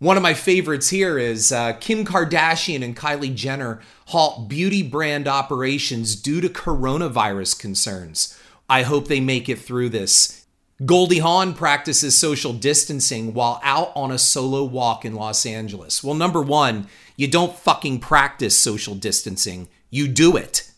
One 0.00 0.16
of 0.16 0.22
my 0.24 0.34
favorites 0.34 0.88
here 0.88 1.16
is 1.16 1.52
uh, 1.52 1.74
Kim 1.74 2.04
Kardashian 2.04 2.82
and 2.82 2.96
Kylie 2.96 3.36
Jenner 3.36 3.80
halt 4.06 4.48
beauty 4.48 4.82
brand 4.82 5.28
operations 5.28 6.16
due 6.16 6.40
to 6.40 6.48
coronavirus 6.48 7.60
concerns. 7.60 8.36
I 8.68 8.82
hope 8.82 9.06
they 9.06 9.20
make 9.20 9.48
it 9.48 9.60
through 9.60 9.90
this 9.90 10.41
Goldie 10.86 11.18
Hawn 11.18 11.52
practices 11.52 12.18
social 12.18 12.54
distancing 12.54 13.34
while 13.34 13.60
out 13.62 13.92
on 13.94 14.10
a 14.10 14.18
solo 14.18 14.64
walk 14.64 15.04
in 15.04 15.14
Los 15.14 15.44
Angeles. 15.44 16.02
Well, 16.02 16.14
number 16.14 16.40
one, 16.40 16.88
you 17.14 17.28
don't 17.28 17.54
fucking 17.54 18.00
practice 18.00 18.58
social 18.58 18.94
distancing, 18.94 19.68
you 19.90 20.08
do 20.08 20.36
it. 20.36 20.70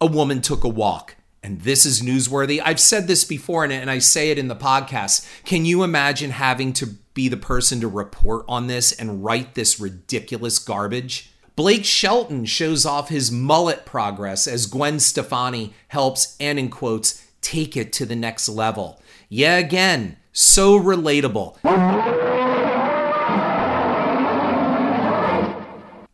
A 0.00 0.06
woman 0.06 0.42
took 0.42 0.64
a 0.64 0.68
walk, 0.68 1.14
and 1.40 1.60
this 1.62 1.86
is 1.86 2.02
newsworthy. 2.02 2.60
I've 2.62 2.80
said 2.80 3.06
this 3.06 3.24
before, 3.24 3.64
and, 3.64 3.88
I 3.88 4.00
say 4.00 4.30
it 4.32 4.38
in 4.38 4.48
the 4.48 4.56
podcast. 4.56 5.26
Can 5.44 5.64
you 5.64 5.84
imagine 5.84 6.32
having 6.32 6.72
to 6.74 6.86
be 7.14 7.28
the 7.28 7.36
person 7.36 7.80
to 7.80 7.88
report 7.88 8.44
on 8.48 8.66
this 8.66 8.92
and 8.92 9.24
write 9.24 9.54
this 9.54 9.78
ridiculous 9.78 10.58
garbage? 10.58 11.30
Blake 11.54 11.84
Shelton 11.84 12.44
shows 12.44 12.84
off 12.84 13.08
his 13.08 13.30
mullet 13.30 13.86
progress 13.86 14.48
as 14.48 14.66
Gwen 14.66 14.98
Stefani 14.98 15.72
helps, 15.88 16.36
and 16.40 16.58
in 16.58 16.70
quotes, 16.70 17.24
take 17.40 17.76
it 17.76 17.92
to 17.92 18.06
the 18.06 18.16
next 18.16 18.48
level. 18.48 19.00
Yeah, 19.34 19.56
again, 19.56 20.18
so 20.32 20.78
relatable. 20.78 21.56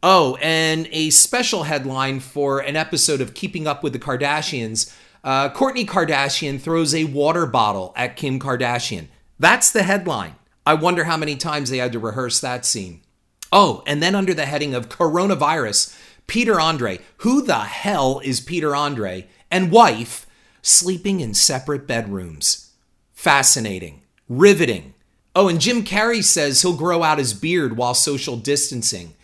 Oh, 0.04 0.38
and 0.40 0.88
a 0.92 1.10
special 1.10 1.64
headline 1.64 2.20
for 2.20 2.60
an 2.60 2.76
episode 2.76 3.20
of 3.20 3.34
Keeping 3.34 3.66
Up 3.66 3.82
with 3.82 3.92
the 3.92 3.98
Kardashians. 3.98 4.94
Uh, 5.24 5.50
Kourtney 5.50 5.84
Kardashian 5.84 6.60
throws 6.60 6.94
a 6.94 7.06
water 7.06 7.44
bottle 7.44 7.92
at 7.96 8.14
Kim 8.14 8.38
Kardashian. 8.38 9.08
That's 9.36 9.72
the 9.72 9.82
headline. 9.82 10.36
I 10.64 10.74
wonder 10.74 11.02
how 11.02 11.16
many 11.16 11.34
times 11.34 11.70
they 11.70 11.78
had 11.78 11.90
to 11.94 11.98
rehearse 11.98 12.38
that 12.38 12.64
scene. 12.64 13.02
Oh, 13.50 13.82
and 13.84 14.00
then 14.00 14.14
under 14.14 14.32
the 14.32 14.46
heading 14.46 14.74
of 14.74 14.88
coronavirus, 14.88 15.98
Peter 16.28 16.60
Andre. 16.60 17.00
Who 17.16 17.42
the 17.42 17.58
hell 17.58 18.20
is 18.22 18.38
Peter 18.38 18.76
Andre? 18.76 19.26
And 19.50 19.72
wife 19.72 20.24
sleeping 20.62 21.18
in 21.18 21.34
separate 21.34 21.88
bedrooms. 21.88 22.67
Fascinating. 23.28 24.00
Riveting. 24.30 24.94
Oh, 25.36 25.48
and 25.48 25.60
Jim 25.60 25.84
Carrey 25.84 26.24
says 26.24 26.62
he'll 26.62 26.74
grow 26.74 27.02
out 27.02 27.18
his 27.18 27.34
beard 27.34 27.76
while 27.76 27.92
social 27.92 28.38
distancing 28.38 29.16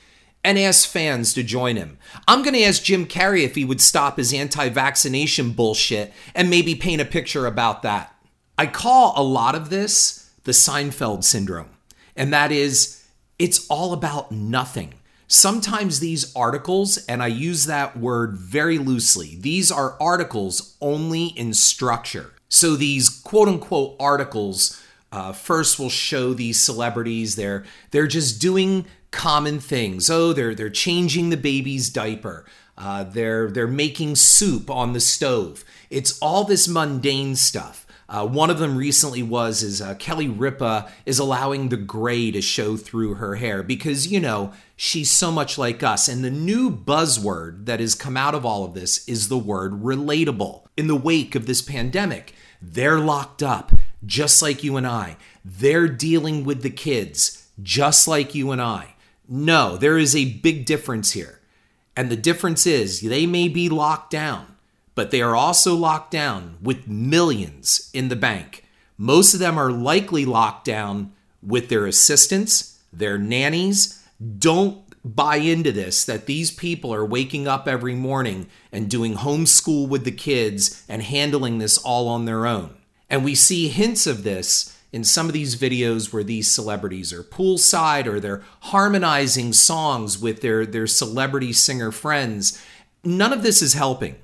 and 0.45 0.59
ask 0.59 0.87
fans 0.87 1.33
to 1.33 1.43
join 1.43 1.77
him. 1.77 1.97
I'm 2.29 2.43
going 2.43 2.53
to 2.53 2.65
ask 2.65 2.83
Jim 2.83 3.07
Carrey 3.07 3.45
if 3.45 3.55
he 3.55 3.65
would 3.65 3.81
stop 3.81 4.19
his 4.19 4.35
anti 4.35 4.69
vaccination 4.69 5.53
bullshit 5.53 6.13
and 6.35 6.51
maybe 6.51 6.75
paint 6.75 7.01
a 7.01 7.07
picture 7.07 7.47
about 7.47 7.81
that. 7.81 8.15
I 8.59 8.67
call 8.67 9.15
a 9.17 9.23
lot 9.23 9.55
of 9.55 9.71
this 9.71 10.31
the 10.43 10.53
Seinfeld 10.53 11.25
syndrome, 11.25 11.71
and 12.15 12.31
that 12.31 12.53
is 12.53 13.03
it's 13.39 13.67
all 13.69 13.95
about 13.95 14.31
nothing. 14.31 14.93
Sometimes 15.29 16.01
these 16.01 16.31
articles, 16.37 16.99
and 17.07 17.23
I 17.23 17.29
use 17.29 17.65
that 17.65 17.97
word 17.97 18.37
very 18.37 18.77
loosely, 18.77 19.39
these 19.41 19.73
are 19.73 19.97
articles 19.99 20.77
only 20.83 21.29
in 21.29 21.55
structure. 21.55 22.34
So 22.55 22.77
these 22.77 23.09
quote 23.09 23.49
unquote 23.49 23.97
articles 23.99 24.81
uh, 25.11 25.33
first 25.33 25.77
will 25.77 25.91
show 25.91 26.35
these 26.35 26.61
celebrities 26.61 27.35
they're 27.35 27.65
they're 27.91 28.07
just 28.07 28.41
doing 28.41 28.87
common 29.11 29.59
things. 29.59 30.09
Oh, 30.09 30.33
they're 30.33 30.55
they're 30.55 30.71
changing 30.71 31.31
the 31.31 31.37
baby's 31.37 31.91
diaper. 31.91 32.47
Uh, 32.79 33.03
they're 33.03 33.51
they're 33.51 33.67
making 33.67 34.15
soup 34.15 34.71
on 34.71 34.93
the 34.93 35.01
stove. 35.01 35.65
It's 35.91 36.17
all 36.21 36.45
this 36.45 36.69
mundane 36.69 37.35
stuff. 37.35 37.85
Uh, 38.09 38.25
one 38.25 38.51
of 38.51 38.61
them 38.61 38.77
recently 38.77 39.23
was 39.25 39.65
is 39.65 39.83
uh, 39.83 39.97
Kelly 39.97 40.29
Ripa 40.29 40.89
is 41.07 41.19
allowing 41.19 41.71
the 41.71 41.77
gray 41.77 42.31
to 42.31 42.41
show 42.41 42.77
through 42.77 43.15
her 43.15 43.35
hair 43.35 43.65
because 43.65 44.07
you 44.07 44.21
know 44.21 44.53
she's 44.77 45.11
so 45.11 45.33
much 45.33 45.59
like 45.59 45.83
us. 45.83 46.07
And 46.07 46.23
the 46.23 46.31
new 46.31 46.71
buzzword 46.71 47.67
that 47.67 47.81
has 47.81 47.97
come 47.97 48.17
out 48.17 48.37
of 48.37 48.47
all 48.47 48.65
of 48.65 48.75
this 48.75 49.09
is 49.09 49.27
the 49.27 49.39
word 49.39 49.83
relatable. 49.83 50.61
In 50.77 50.87
the 50.87 50.97
wake 50.97 51.35
of 51.35 51.47
this 51.47 51.63
pandemic, 51.63 52.35
they're 52.73 52.99
locked 52.99 53.43
up 53.43 53.73
just 54.05 54.43
like 54.43 54.65
you 54.65 54.77
and 54.77 54.87
I. 54.87 55.17
They're 55.45 55.89
dealing 55.89 56.45
with 56.45 56.63
the 56.63 56.71
kids 56.71 57.49
just 57.63 58.09
like 58.09 58.35
you 58.35 58.51
and 58.51 58.61
I. 58.61 58.95
No, 59.29 59.77
there 59.77 59.99
is 59.99 60.15
a 60.15 60.35
big 60.35 60.67
difference 60.67 61.13
here. 61.13 61.41
And 61.97 62.11
the 62.11 62.17
difference 62.17 62.67
is 62.67 63.01
they 63.01 63.27
may 63.27 63.49
be 63.49 63.69
locked 63.69 64.11
down 64.11 64.55
but 64.95 65.11
they 65.11 65.21
are 65.21 65.37
also 65.37 65.75
locked 65.75 66.11
down 66.11 66.57
with 66.63 66.89
millions 66.89 67.91
in 67.93 68.09
the 68.09 68.17
bank. 68.17 68.65
Most 68.97 69.35
of 69.35 69.41
them 69.41 69.59
are 69.59 69.73
likely 69.73 70.25
locked 70.25 70.65
down 70.65 71.13
with 71.43 71.69
their 71.69 71.87
assistants, 71.87 72.79
their 72.93 73.19
nannies. 73.19 74.07
Don't 74.39 74.84
buy 75.05 75.37
into 75.37 75.71
this 75.71 76.05
that 76.05 76.27
these 76.27 76.51
people 76.51 76.93
are 76.95 77.05
waking 77.05 77.47
up 77.47 77.69
every 77.69 77.95
morning 77.95 78.49
and 78.73 78.89
doing 78.89 79.15
homeschool 79.15 79.87
with 79.87 80.05
the 80.05 80.11
kids 80.11 80.85
and 80.89 81.03
handling 81.03 81.59
this 81.59 81.77
all 81.79 82.09
on 82.09 82.25
their 82.25 82.47
own. 82.47 82.75
And 83.11 83.25
we 83.25 83.35
see 83.35 83.69
hints 83.69 84.07
of 84.07 84.25
this 84.25 84.77
in 84.93 85.05
some 85.05 85.27
of 85.27 85.33
these 85.33 85.57
videos 85.57 86.13
where 86.13 86.25
these 86.25 86.51
celebrities 86.51 87.13
are 87.13 87.23
poolside 87.23 88.07
or 88.07 88.19
they're 88.19 88.43
harmonizing 88.61 89.53
songs 89.53 90.19
with 90.19 90.41
their, 90.41 90.65
their 90.65 90.87
celebrity 90.87 91.53
singer 91.53 91.91
friends. 91.91 92.65
None 93.03 93.33
of 93.33 93.43
this 93.43 93.61
is 93.61 93.75
helping. 93.75 94.17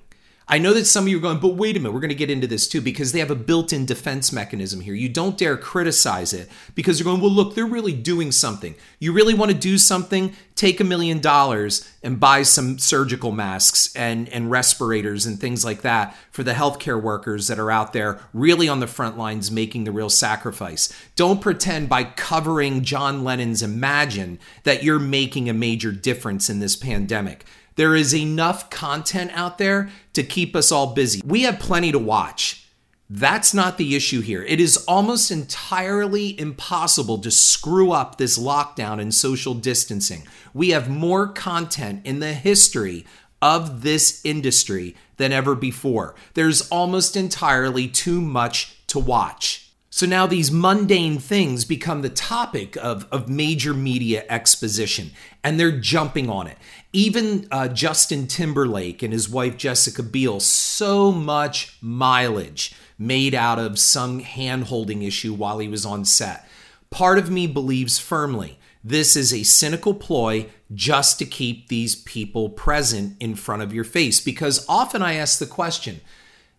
I 0.53 0.59
know 0.59 0.75
that 0.75 0.87
some 0.87 1.05
of 1.05 1.09
you 1.09 1.19
are 1.19 1.21
going, 1.21 1.39
but 1.39 1.55
wait 1.55 1.77
a 1.77 1.79
minute, 1.79 1.93
we're 1.93 2.01
going 2.01 2.09
to 2.09 2.15
get 2.17 2.29
into 2.29 2.49
this 2.49 2.67
too 2.67 2.81
because 2.81 3.13
they 3.13 3.21
have 3.21 3.31
a 3.31 3.37
built 3.37 3.73
in 3.73 3.87
defense 3.87 4.33
mechanism 4.33 4.81
here. 4.81 4.95
You 4.95 5.09
don't 5.09 5.39
dare 5.39 5.57
criticize 5.57 6.33
it 6.33 6.49
because 6.75 6.99
you're 6.99 7.05
going, 7.05 7.21
well, 7.21 7.31
look, 7.31 7.55
they're 7.55 7.65
really 7.65 7.93
doing 7.93 8.33
something. 8.33 8.75
You 8.99 9.13
really 9.13 9.33
want 9.33 9.53
to 9.53 9.57
do 9.57 9.79
something? 9.79 10.35
Take 10.57 10.81
a 10.81 10.85
million 10.85 11.21
dollars 11.21 11.89
and 12.03 12.19
buy 12.19 12.43
some 12.43 12.81
surgical 12.81 13.31
masks 13.31 13.95
and, 13.95 14.29
and 14.31 14.51
respirators 14.51 15.25
and 15.25 15.39
things 15.39 15.65
like 15.65 15.83
that 15.83 16.17
for 16.33 16.43
the 16.43 16.55
healthcare 16.55 17.01
workers 17.01 17.47
that 17.47 17.61
are 17.61 17.71
out 17.71 17.93
there 17.93 18.19
really 18.33 18.69
on 18.69 18.81
the 18.81 18.89
front 18.89 19.17
lines 19.17 19.53
making 19.53 19.85
the 19.85 19.93
real 19.93 20.11
sacrifice. 20.11 20.93
Don't 21.15 21.41
pretend 21.41 21.89
by 21.89 22.03
covering 22.03 22.83
John 22.83 23.23
Lennon's 23.23 23.63
Imagine 23.63 24.41
that 24.65 24.83
you're 24.83 24.99
making 24.99 25.49
a 25.49 25.55
major 25.55 25.93
difference 25.93 26.51
in 26.51 26.59
this 26.59 26.75
pandemic. 26.75 27.45
There 27.81 27.97
is 27.97 28.15
enough 28.15 28.69
content 28.69 29.31
out 29.33 29.57
there 29.57 29.89
to 30.13 30.23
keep 30.23 30.55
us 30.55 30.71
all 30.71 30.93
busy. 30.93 31.23
We 31.25 31.45
have 31.45 31.59
plenty 31.59 31.91
to 31.93 31.99
watch. 31.99 32.67
That's 33.09 33.55
not 33.55 33.79
the 33.79 33.97
issue 33.97 34.21
here. 34.21 34.43
It 34.43 34.61
is 34.61 34.85
almost 34.87 35.31
entirely 35.31 36.39
impossible 36.39 37.17
to 37.21 37.31
screw 37.31 37.93
up 37.93 38.19
this 38.19 38.37
lockdown 38.37 39.01
and 39.01 39.15
social 39.15 39.55
distancing. 39.55 40.25
We 40.53 40.73
have 40.73 40.91
more 40.91 41.29
content 41.29 42.03
in 42.05 42.21
the 42.21 42.35
history 42.35 43.07
of 43.41 43.81
this 43.81 44.21
industry 44.27 44.95
than 45.17 45.33
ever 45.33 45.55
before. 45.55 46.15
There's 46.35 46.69
almost 46.69 47.17
entirely 47.17 47.89
too 47.89 48.21
much 48.21 48.77
to 48.89 48.99
watch. 48.99 49.70
So 49.93 50.07
now 50.07 50.27
these 50.27 50.53
mundane 50.53 51.19
things 51.19 51.65
become 51.65 52.03
the 52.03 52.09
topic 52.09 52.77
of, 52.77 53.09
of 53.11 53.29
major 53.29 53.75
media 53.75 54.25
exposition, 54.29 55.11
and 55.43 55.59
they're 55.59 55.79
jumping 55.79 56.31
on 56.31 56.47
it. 56.47 56.59
Even 56.93 57.49
uh, 57.51 57.67
Justin 57.67 58.29
Timberlake 58.29 59.03
and 59.03 59.13
his 59.13 59.29
wife 59.29 59.57
Jessica 59.57 60.05
Biel, 60.05 60.39
so 60.39 61.11
much 61.11 61.77
mileage 61.81 62.73
made 62.99 63.35
out 63.35 63.59
of 63.59 63.81
some 63.81 64.21
hand 64.21 64.65
holding 64.65 65.03
issue 65.03 65.35
while 65.35 65.59
he 65.59 65.67
was 65.67 65.85
on 65.85 66.05
set. 66.05 66.49
Part 66.91 67.19
of 67.19 67.31
me 67.31 67.49
believes 67.49 67.99
firmly 67.99 68.59
this 68.83 69.17
is 69.17 69.33
a 69.33 69.43
cynical 69.43 69.93
ploy 69.93 70.47
just 70.73 71.19
to 71.19 71.27
keep 71.27 71.69
these 71.69 71.97
people 71.97 72.49
present 72.49 73.17
in 73.21 73.35
front 73.35 73.63
of 73.63 73.75
your 73.75 73.85
face. 73.85 74.21
Because 74.21 74.65
often 74.69 75.03
I 75.03 75.15
ask 75.15 75.39
the 75.39 75.47
question 75.47 76.01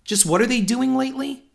just 0.04 0.26
what 0.26 0.42
are 0.42 0.48
they 0.48 0.62
doing 0.62 0.96
lately? 0.96 1.46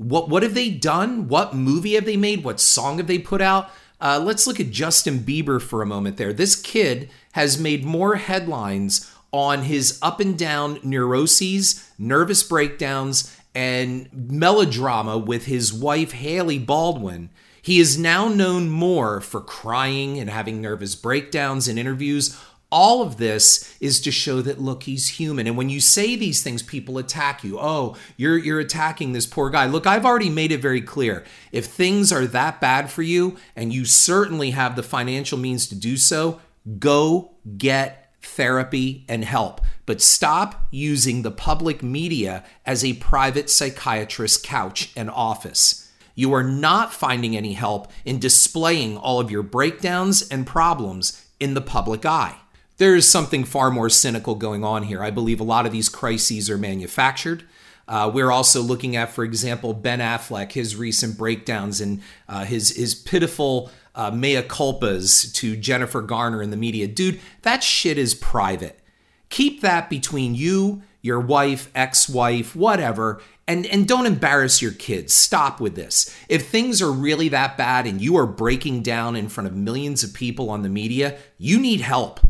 What 0.00 0.30
what 0.30 0.42
have 0.42 0.54
they 0.54 0.70
done? 0.70 1.28
What 1.28 1.54
movie 1.54 1.94
have 1.94 2.06
they 2.06 2.16
made? 2.16 2.42
What 2.42 2.58
song 2.58 2.96
have 2.96 3.06
they 3.06 3.18
put 3.18 3.42
out? 3.42 3.70
Uh, 4.00 4.18
let's 4.18 4.46
look 4.46 4.58
at 4.58 4.70
Justin 4.70 5.18
Bieber 5.18 5.60
for 5.60 5.82
a 5.82 5.86
moment. 5.86 6.16
There, 6.16 6.32
this 6.32 6.56
kid 6.56 7.10
has 7.32 7.60
made 7.60 7.84
more 7.84 8.16
headlines 8.16 9.14
on 9.30 9.64
his 9.64 9.98
up 10.00 10.18
and 10.18 10.38
down 10.38 10.80
neuroses, 10.82 11.86
nervous 11.98 12.42
breakdowns, 12.42 13.36
and 13.54 14.08
melodrama 14.12 15.18
with 15.18 15.44
his 15.44 15.70
wife 15.70 16.12
Hailey 16.12 16.58
Baldwin. 16.58 17.28
He 17.60 17.78
is 17.78 17.98
now 17.98 18.26
known 18.28 18.70
more 18.70 19.20
for 19.20 19.42
crying 19.42 20.18
and 20.18 20.30
having 20.30 20.62
nervous 20.62 20.94
breakdowns 20.94 21.68
in 21.68 21.76
interviews 21.76 22.40
all 22.70 23.02
of 23.02 23.16
this 23.16 23.74
is 23.80 24.00
to 24.00 24.10
show 24.10 24.40
that 24.42 24.60
look 24.60 24.84
he's 24.84 25.08
human. 25.08 25.46
And 25.46 25.56
when 25.56 25.68
you 25.68 25.80
say 25.80 26.16
these 26.16 26.42
things 26.42 26.62
people 26.62 26.98
attack 26.98 27.42
you. 27.42 27.58
Oh 27.60 27.96
you're 28.16 28.38
you're 28.38 28.60
attacking 28.60 29.12
this 29.12 29.26
poor 29.26 29.50
guy. 29.50 29.66
Look 29.66 29.86
i've 29.86 30.06
already 30.06 30.30
made 30.30 30.52
it 30.52 30.62
very 30.62 30.80
clear. 30.80 31.24
If 31.52 31.66
things 31.66 32.12
are 32.12 32.26
that 32.26 32.60
bad 32.60 32.90
for 32.90 33.02
you 33.02 33.36
and 33.56 33.72
you 33.72 33.84
certainly 33.84 34.50
have 34.50 34.76
the 34.76 34.82
financial 34.82 35.38
means 35.38 35.66
to 35.68 35.74
do 35.74 35.96
so 35.96 36.40
go 36.78 37.32
get 37.56 38.12
therapy 38.22 39.04
and 39.08 39.24
help. 39.24 39.60
But 39.86 40.00
stop 40.00 40.66
using 40.70 41.22
the 41.22 41.30
public 41.30 41.82
media 41.82 42.44
as 42.64 42.84
a 42.84 42.92
private 42.94 43.50
psychiatrist's 43.50 44.40
couch 44.40 44.92
and 44.94 45.10
office. 45.10 45.90
You 46.14 46.32
are 46.34 46.44
not 46.44 46.92
finding 46.92 47.36
any 47.36 47.54
help 47.54 47.90
in 48.04 48.18
displaying 48.18 48.96
all 48.96 49.18
of 49.18 49.30
your 49.30 49.42
breakdowns 49.42 50.28
and 50.28 50.46
problems 50.46 51.26
in 51.40 51.54
the 51.54 51.62
public 51.62 52.04
eye 52.04 52.36
there 52.80 52.96
is 52.96 53.06
something 53.06 53.44
far 53.44 53.70
more 53.70 53.90
cynical 53.90 54.34
going 54.34 54.64
on 54.64 54.84
here. 54.84 55.02
I 55.02 55.10
believe 55.10 55.38
a 55.38 55.44
lot 55.44 55.66
of 55.66 55.70
these 55.70 55.90
crises 55.90 56.48
are 56.48 56.56
manufactured. 56.56 57.44
Uh, 57.86 58.10
we're 58.12 58.30
also 58.30 58.62
looking 58.62 58.96
at, 58.96 59.12
for 59.12 59.22
example, 59.22 59.74
Ben 59.74 59.98
Affleck, 59.98 60.52
his 60.52 60.76
recent 60.76 61.18
breakdowns 61.18 61.82
and 61.82 62.00
uh, 62.26 62.46
his 62.46 62.74
his 62.74 62.94
pitiful 62.94 63.70
uh, 63.94 64.10
mea 64.10 64.40
culpas 64.40 65.30
to 65.34 65.56
Jennifer 65.56 66.00
Garner 66.00 66.40
in 66.40 66.48
the 66.48 66.56
media. 66.56 66.88
Dude, 66.88 67.20
that 67.42 67.62
shit 67.62 67.98
is 67.98 68.14
private. 68.14 68.80
Keep 69.28 69.60
that 69.60 69.90
between 69.90 70.34
you, 70.34 70.82
your 71.02 71.20
wife, 71.20 71.70
ex-wife, 71.74 72.56
whatever, 72.56 73.20
and 73.46 73.66
and 73.66 73.86
don't 73.86 74.06
embarrass 74.06 74.62
your 74.62 74.72
kids. 74.72 75.12
Stop 75.12 75.60
with 75.60 75.74
this. 75.74 76.16
If 76.30 76.48
things 76.48 76.80
are 76.80 76.90
really 76.90 77.28
that 77.28 77.58
bad 77.58 77.86
and 77.86 78.00
you 78.00 78.16
are 78.16 78.26
breaking 78.26 78.80
down 78.80 79.16
in 79.16 79.28
front 79.28 79.48
of 79.48 79.54
millions 79.54 80.02
of 80.02 80.14
people 80.14 80.48
on 80.48 80.62
the 80.62 80.70
media, 80.70 81.18
you 81.36 81.60
need 81.60 81.82
help. 81.82 82.20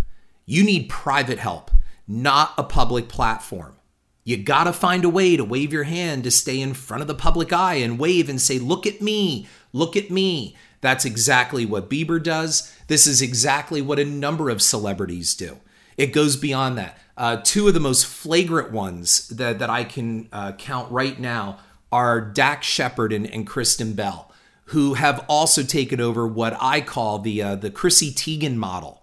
You 0.50 0.64
need 0.64 0.88
private 0.88 1.38
help, 1.38 1.70
not 2.08 2.54
a 2.58 2.64
public 2.64 3.08
platform. 3.08 3.76
You 4.24 4.36
gotta 4.36 4.72
find 4.72 5.04
a 5.04 5.08
way 5.08 5.36
to 5.36 5.44
wave 5.44 5.72
your 5.72 5.84
hand 5.84 6.24
to 6.24 6.32
stay 6.32 6.60
in 6.60 6.74
front 6.74 7.02
of 7.02 7.06
the 7.06 7.14
public 7.14 7.52
eye 7.52 7.76
and 7.76 8.00
wave 8.00 8.28
and 8.28 8.40
say, 8.40 8.58
Look 8.58 8.84
at 8.84 9.00
me, 9.00 9.46
look 9.72 9.96
at 9.96 10.10
me. 10.10 10.56
That's 10.80 11.04
exactly 11.04 11.64
what 11.64 11.88
Bieber 11.88 12.20
does. 12.20 12.74
This 12.88 13.06
is 13.06 13.22
exactly 13.22 13.80
what 13.80 14.00
a 14.00 14.04
number 14.04 14.50
of 14.50 14.60
celebrities 14.60 15.36
do. 15.36 15.58
It 15.96 16.12
goes 16.12 16.36
beyond 16.36 16.76
that. 16.78 16.98
Uh, 17.16 17.40
two 17.44 17.68
of 17.68 17.74
the 17.74 17.78
most 17.78 18.04
flagrant 18.04 18.72
ones 18.72 19.28
that, 19.28 19.60
that 19.60 19.70
I 19.70 19.84
can 19.84 20.28
uh, 20.32 20.50
count 20.54 20.90
right 20.90 21.20
now 21.20 21.60
are 21.92 22.20
Dax 22.20 22.66
Shepard 22.66 23.12
and, 23.12 23.24
and, 23.30 23.46
Kristen 23.46 23.92
Bell, 23.92 24.32
who 24.64 24.94
have 24.94 25.24
also 25.28 25.62
taken 25.62 26.00
over 26.00 26.26
what 26.26 26.56
I 26.60 26.80
call 26.80 27.20
the 27.20 27.40
uh, 27.40 27.54
the 27.54 27.70
Chrissy 27.70 28.10
Teigen 28.10 28.56
model. 28.56 28.99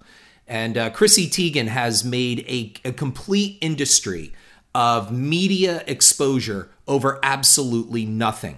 And 0.47 0.77
uh, 0.77 0.89
Chrissy 0.91 1.27
Teigen 1.27 1.67
has 1.67 2.03
made 2.03 2.39
a, 2.47 2.73
a 2.87 2.93
complete 2.93 3.57
industry 3.61 4.33
of 4.73 5.11
media 5.11 5.83
exposure 5.87 6.69
over 6.87 7.19
absolutely 7.21 8.05
nothing. 8.05 8.57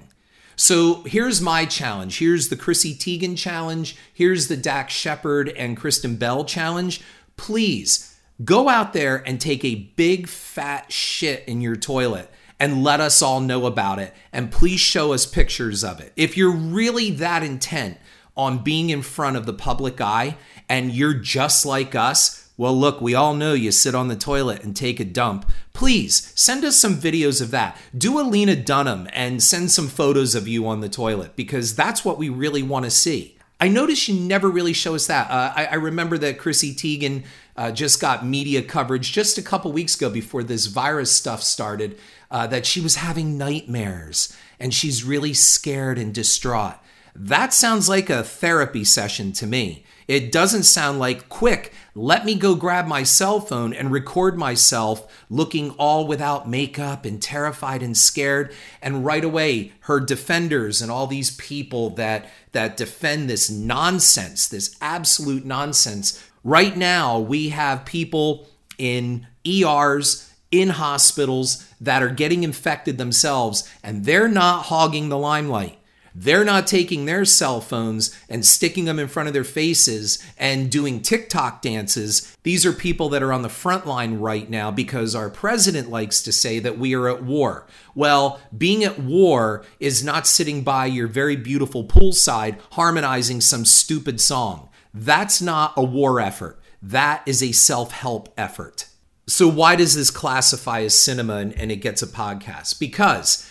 So 0.55 1.03
here's 1.03 1.39
my 1.39 1.65
challenge. 1.65 2.19
Here's 2.19 2.49
the 2.49 2.57
Chrissy 2.57 2.93
Teigen 2.93 3.37
challenge. 3.37 3.95
Here's 4.13 4.49
the 4.49 4.57
Dax 4.57 4.93
Shepard 4.93 5.49
and 5.49 5.77
Kristen 5.77 6.17
Bell 6.17 6.43
challenge. 6.43 7.01
Please 7.37 8.19
go 8.43 8.67
out 8.67 8.91
there 8.93 9.23
and 9.25 9.39
take 9.39 9.63
a 9.63 9.75
big 9.95 10.27
fat 10.27 10.91
shit 10.91 11.45
in 11.47 11.61
your 11.61 11.77
toilet 11.77 12.29
and 12.59 12.83
let 12.83 12.99
us 12.99 13.21
all 13.21 13.39
know 13.39 13.65
about 13.65 13.99
it. 13.99 14.13
And 14.33 14.51
please 14.51 14.81
show 14.81 15.13
us 15.13 15.25
pictures 15.25 15.83
of 15.83 16.01
it. 16.01 16.11
If 16.17 16.35
you're 16.35 16.51
really 16.51 17.11
that 17.11 17.41
intent 17.41 17.97
on 18.35 18.63
being 18.63 18.89
in 18.89 19.01
front 19.01 19.37
of 19.37 19.45
the 19.45 19.53
public 19.53 20.01
eye 20.01 20.35
and 20.69 20.91
you're 20.91 21.15
just 21.15 21.65
like 21.65 21.95
us, 21.95 22.49
well, 22.59 22.77
look, 22.77 22.99
we 22.99 23.15
all 23.15 23.33
know 23.33 23.53
you 23.53 23.71
sit 23.71 23.95
on 23.95 24.09
the 24.09 24.17
toilet 24.17 24.63
and 24.63 24.75
take 24.75 24.99
a 24.99 25.05
dump. 25.05 25.49
Please 25.71 26.33
send 26.35 26.65
us 26.65 26.75
some 26.75 26.97
videos 26.97 27.41
of 27.41 27.51
that. 27.51 27.77
Do 27.97 28.19
a 28.19 28.21
Lena 28.21 28.55
Dunham 28.55 29.07
and 29.13 29.41
send 29.41 29.71
some 29.71 29.87
photos 29.87 30.35
of 30.35 30.45
you 30.45 30.67
on 30.67 30.81
the 30.81 30.89
toilet 30.89 31.37
because 31.37 31.73
that's 31.73 32.03
what 32.03 32.17
we 32.17 32.27
really 32.27 32.61
want 32.61 32.83
to 32.83 32.91
see. 32.91 33.37
I 33.61 33.69
noticed 33.69 34.09
you 34.09 34.19
never 34.19 34.49
really 34.49 34.73
show 34.73 34.93
us 34.93 35.07
that. 35.07 35.31
Uh, 35.31 35.53
I, 35.55 35.65
I, 35.67 35.75
remember 35.75 36.17
that 36.17 36.37
Chrissy 36.37 36.73
Teigen 36.73 37.23
uh, 37.57 37.71
just 37.71 37.99
got 37.99 38.25
media 38.25 38.61
coverage 38.61 39.11
just 39.11 39.37
a 39.37 39.41
couple 39.41 39.71
weeks 39.73 39.95
ago 39.95 40.09
before 40.09 40.43
this 40.43 40.67
virus 40.67 41.11
stuff 41.11 41.41
started 41.43 41.97
uh, 42.31 42.47
that 42.47 42.65
she 42.65 42.79
was 42.79 42.95
having 42.95 43.37
nightmares 43.37 44.35
and 44.59 44.73
she's 44.73 45.03
really 45.03 45.33
scared 45.33 45.97
and 45.97 46.13
distraught. 46.13 46.75
That 47.15 47.53
sounds 47.53 47.89
like 47.89 48.09
a 48.09 48.23
therapy 48.23 48.83
session 48.83 49.33
to 49.33 49.47
me. 49.47 49.85
It 50.09 50.31
doesn't 50.31 50.63
sound 50.63 50.97
like, 50.97 51.29
quick, 51.29 51.71
let 51.93 52.25
me 52.25 52.33
go 52.33 52.55
grab 52.55 52.87
my 52.87 53.03
cell 53.03 53.39
phone 53.39 53.75
and 53.75 53.91
record 53.91 54.39
myself 54.39 55.05
looking 55.29 55.69
all 55.77 56.07
without 56.07 56.49
makeup 56.49 57.05
and 57.05 57.21
terrified 57.21 57.83
and 57.83 57.95
scared. 57.95 58.51
And 58.81 59.05
right 59.05 59.23
away, 59.23 59.73
her 59.81 59.99
defenders 59.99 60.81
and 60.81 60.89
all 60.89 61.05
these 61.05 61.37
people 61.37 61.91
that, 61.91 62.27
that 62.53 62.75
defend 62.75 63.29
this 63.29 63.51
nonsense, 63.51 64.47
this 64.47 64.75
absolute 64.81 65.45
nonsense. 65.45 66.27
Right 66.43 66.75
now, 66.75 67.19
we 67.19 67.49
have 67.49 67.85
people 67.85 68.47
in 68.79 69.27
ERs, 69.45 70.33
in 70.49 70.69
hospitals 70.69 71.67
that 71.79 72.01
are 72.01 72.09
getting 72.09 72.43
infected 72.43 72.97
themselves, 72.97 73.69
and 73.83 74.05
they're 74.05 74.27
not 74.27 74.65
hogging 74.65 75.09
the 75.09 75.19
limelight. 75.19 75.78
They're 76.15 76.43
not 76.43 76.67
taking 76.67 77.05
their 77.05 77.25
cell 77.25 77.61
phones 77.61 78.15
and 78.29 78.45
sticking 78.45 78.85
them 78.85 78.99
in 78.99 79.07
front 79.07 79.27
of 79.27 79.33
their 79.33 79.43
faces 79.43 80.19
and 80.37 80.71
doing 80.71 81.01
TikTok 81.01 81.61
dances. 81.61 82.35
These 82.43 82.65
are 82.65 82.73
people 82.73 83.09
that 83.09 83.23
are 83.23 83.33
on 83.33 83.41
the 83.41 83.49
front 83.49 83.85
line 83.85 84.15
right 84.15 84.49
now 84.49 84.71
because 84.71 85.15
our 85.15 85.29
president 85.29 85.89
likes 85.89 86.21
to 86.23 86.31
say 86.31 86.59
that 86.59 86.77
we 86.77 86.95
are 86.95 87.09
at 87.09 87.23
war. 87.23 87.67
Well, 87.95 88.39
being 88.57 88.83
at 88.83 88.99
war 88.99 89.65
is 89.79 90.03
not 90.03 90.27
sitting 90.27 90.63
by 90.63 90.85
your 90.87 91.07
very 91.07 91.35
beautiful 91.35 91.83
poolside 91.83 92.59
harmonizing 92.71 93.41
some 93.41 93.65
stupid 93.65 94.19
song. 94.19 94.69
That's 94.93 95.41
not 95.41 95.73
a 95.77 95.83
war 95.83 96.19
effort. 96.19 96.59
That 96.81 97.23
is 97.25 97.43
a 97.43 97.51
self 97.51 97.91
help 97.91 98.33
effort. 98.37 98.87
So, 99.27 99.47
why 99.47 99.75
does 99.75 99.93
this 99.95 100.09
classify 100.09 100.81
as 100.81 100.97
cinema 100.97 101.35
and, 101.35 101.53
and 101.53 101.71
it 101.71 101.77
gets 101.77 102.01
a 102.01 102.07
podcast? 102.07 102.79
Because 102.79 103.49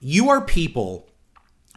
you 0.00 0.30
are 0.30 0.40
people 0.40 1.07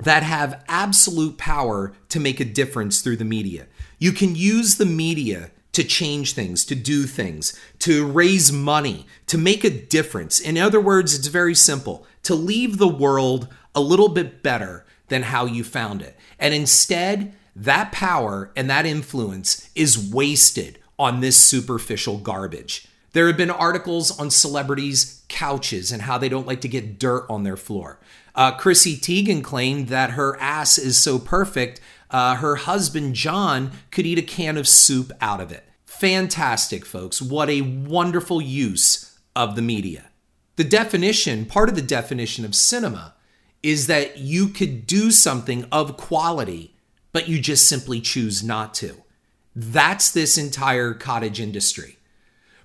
that 0.01 0.23
have 0.23 0.63
absolute 0.67 1.37
power 1.37 1.93
to 2.09 2.19
make 2.19 2.39
a 2.39 2.45
difference 2.45 3.01
through 3.01 3.17
the 3.17 3.25
media. 3.25 3.67
You 3.99 4.11
can 4.11 4.35
use 4.35 4.75
the 4.75 4.85
media 4.85 5.51
to 5.73 5.83
change 5.83 6.33
things, 6.33 6.65
to 6.65 6.75
do 6.75 7.03
things, 7.03 7.57
to 7.79 8.05
raise 8.05 8.51
money, 8.51 9.05
to 9.27 9.37
make 9.37 9.63
a 9.63 9.69
difference. 9.69 10.39
In 10.39 10.57
other 10.57 10.81
words, 10.81 11.15
it's 11.15 11.27
very 11.27 11.55
simple 11.55 12.05
to 12.23 12.35
leave 12.35 12.77
the 12.77 12.87
world 12.87 13.47
a 13.73 13.81
little 13.81 14.09
bit 14.09 14.43
better 14.43 14.85
than 15.07 15.23
how 15.23 15.45
you 15.45 15.63
found 15.63 16.01
it. 16.01 16.17
And 16.39 16.53
instead, 16.53 17.33
that 17.55 17.91
power 17.91 18.51
and 18.55 18.69
that 18.69 18.85
influence 18.85 19.69
is 19.75 20.11
wasted 20.11 20.79
on 20.97 21.19
this 21.19 21.37
superficial 21.37 22.17
garbage. 22.17 22.87
There 23.13 23.27
have 23.27 23.37
been 23.37 23.51
articles 23.51 24.17
on 24.19 24.29
celebrities' 24.29 25.23
couches 25.27 25.91
and 25.91 26.03
how 26.03 26.17
they 26.17 26.29
don't 26.29 26.47
like 26.47 26.61
to 26.61 26.67
get 26.67 26.97
dirt 26.99 27.25
on 27.29 27.43
their 27.43 27.57
floor. 27.57 27.99
Uh, 28.35 28.51
Chrissy 28.51 28.95
Teigen 28.97 29.43
claimed 29.43 29.87
that 29.87 30.11
her 30.11 30.39
ass 30.39 30.77
is 30.77 30.97
so 30.97 31.19
perfect, 31.19 31.81
uh, 32.09 32.35
her 32.35 32.55
husband 32.57 33.15
John 33.15 33.71
could 33.91 34.05
eat 34.05 34.19
a 34.19 34.23
can 34.23 34.57
of 34.57 34.67
soup 34.67 35.11
out 35.21 35.41
of 35.41 35.51
it. 35.51 35.65
Fantastic, 35.85 36.85
folks. 36.85 37.21
What 37.21 37.49
a 37.49 37.61
wonderful 37.61 38.41
use 38.41 39.19
of 39.35 39.55
the 39.55 39.61
media. 39.61 40.09
The 40.55 40.63
definition, 40.63 41.45
part 41.45 41.69
of 41.69 41.75
the 41.75 41.81
definition 41.81 42.43
of 42.45 42.55
cinema, 42.55 43.15
is 43.63 43.87
that 43.87 44.17
you 44.17 44.47
could 44.47 44.87
do 44.87 45.11
something 45.11 45.65
of 45.71 45.97
quality, 45.97 46.75
but 47.11 47.29
you 47.29 47.39
just 47.39 47.67
simply 47.67 48.01
choose 48.01 48.43
not 48.43 48.73
to. 48.75 49.03
That's 49.55 50.11
this 50.11 50.37
entire 50.37 50.93
cottage 50.93 51.39
industry. 51.39 51.97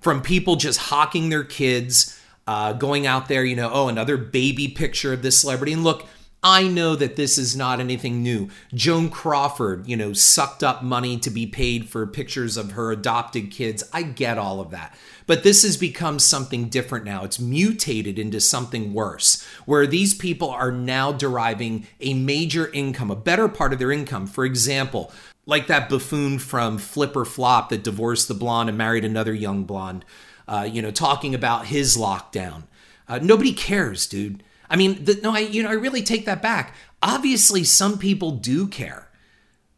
From 0.00 0.22
people 0.22 0.56
just 0.56 0.78
hawking 0.78 1.28
their 1.28 1.44
kids 1.44 2.18
uh, 2.46 2.72
going 2.72 3.06
out 3.06 3.28
there, 3.28 3.44
you 3.44 3.56
know, 3.56 3.70
oh, 3.72 3.88
another 3.88 4.16
baby 4.16 4.68
picture 4.68 5.12
of 5.12 5.22
this 5.22 5.38
celebrity. 5.38 5.72
And 5.72 5.84
look, 5.84 6.06
I 6.42 6.68
know 6.68 6.94
that 6.94 7.16
this 7.16 7.38
is 7.38 7.56
not 7.56 7.80
anything 7.80 8.22
new. 8.22 8.50
Joan 8.72 9.10
Crawford, 9.10 9.88
you 9.88 9.96
know, 9.96 10.12
sucked 10.12 10.62
up 10.62 10.80
money 10.80 11.18
to 11.18 11.30
be 11.30 11.44
paid 11.44 11.88
for 11.88 12.06
pictures 12.06 12.56
of 12.56 12.72
her 12.72 12.92
adopted 12.92 13.50
kids. 13.50 13.82
I 13.92 14.02
get 14.02 14.38
all 14.38 14.60
of 14.60 14.70
that. 14.70 14.96
But 15.26 15.42
this 15.42 15.64
has 15.64 15.76
become 15.76 16.20
something 16.20 16.68
different 16.68 17.04
now. 17.04 17.24
It's 17.24 17.40
mutated 17.40 18.16
into 18.16 18.40
something 18.40 18.94
worse, 18.94 19.44
where 19.64 19.88
these 19.88 20.14
people 20.14 20.50
are 20.50 20.70
now 20.70 21.10
deriving 21.10 21.88
a 22.00 22.14
major 22.14 22.70
income, 22.72 23.10
a 23.10 23.16
better 23.16 23.48
part 23.48 23.72
of 23.72 23.80
their 23.80 23.90
income. 23.90 24.28
For 24.28 24.44
example, 24.44 25.10
like 25.46 25.66
that 25.66 25.88
buffoon 25.88 26.38
from 26.38 26.78
Flip 26.78 27.16
or 27.16 27.24
Flop 27.24 27.70
that 27.70 27.82
divorced 27.82 28.28
the 28.28 28.34
blonde 28.34 28.68
and 28.68 28.78
married 28.78 29.04
another 29.04 29.34
young 29.34 29.64
blonde 29.64 30.04
uh, 30.48 30.68
you 30.70 30.82
know, 30.82 30.90
talking 30.90 31.34
about 31.34 31.66
his 31.66 31.96
lockdown. 31.96 32.64
Uh, 33.08 33.18
nobody 33.22 33.52
cares, 33.52 34.06
dude. 34.06 34.42
I 34.68 34.76
mean, 34.76 35.04
the, 35.04 35.18
no, 35.22 35.34
I 35.34 35.40
you 35.40 35.62
know, 35.62 35.70
I 35.70 35.74
really 35.74 36.02
take 36.02 36.24
that 36.26 36.42
back. 36.42 36.74
Obviously, 37.02 37.64
some 37.64 37.98
people 37.98 38.32
do 38.32 38.66
care. 38.66 39.08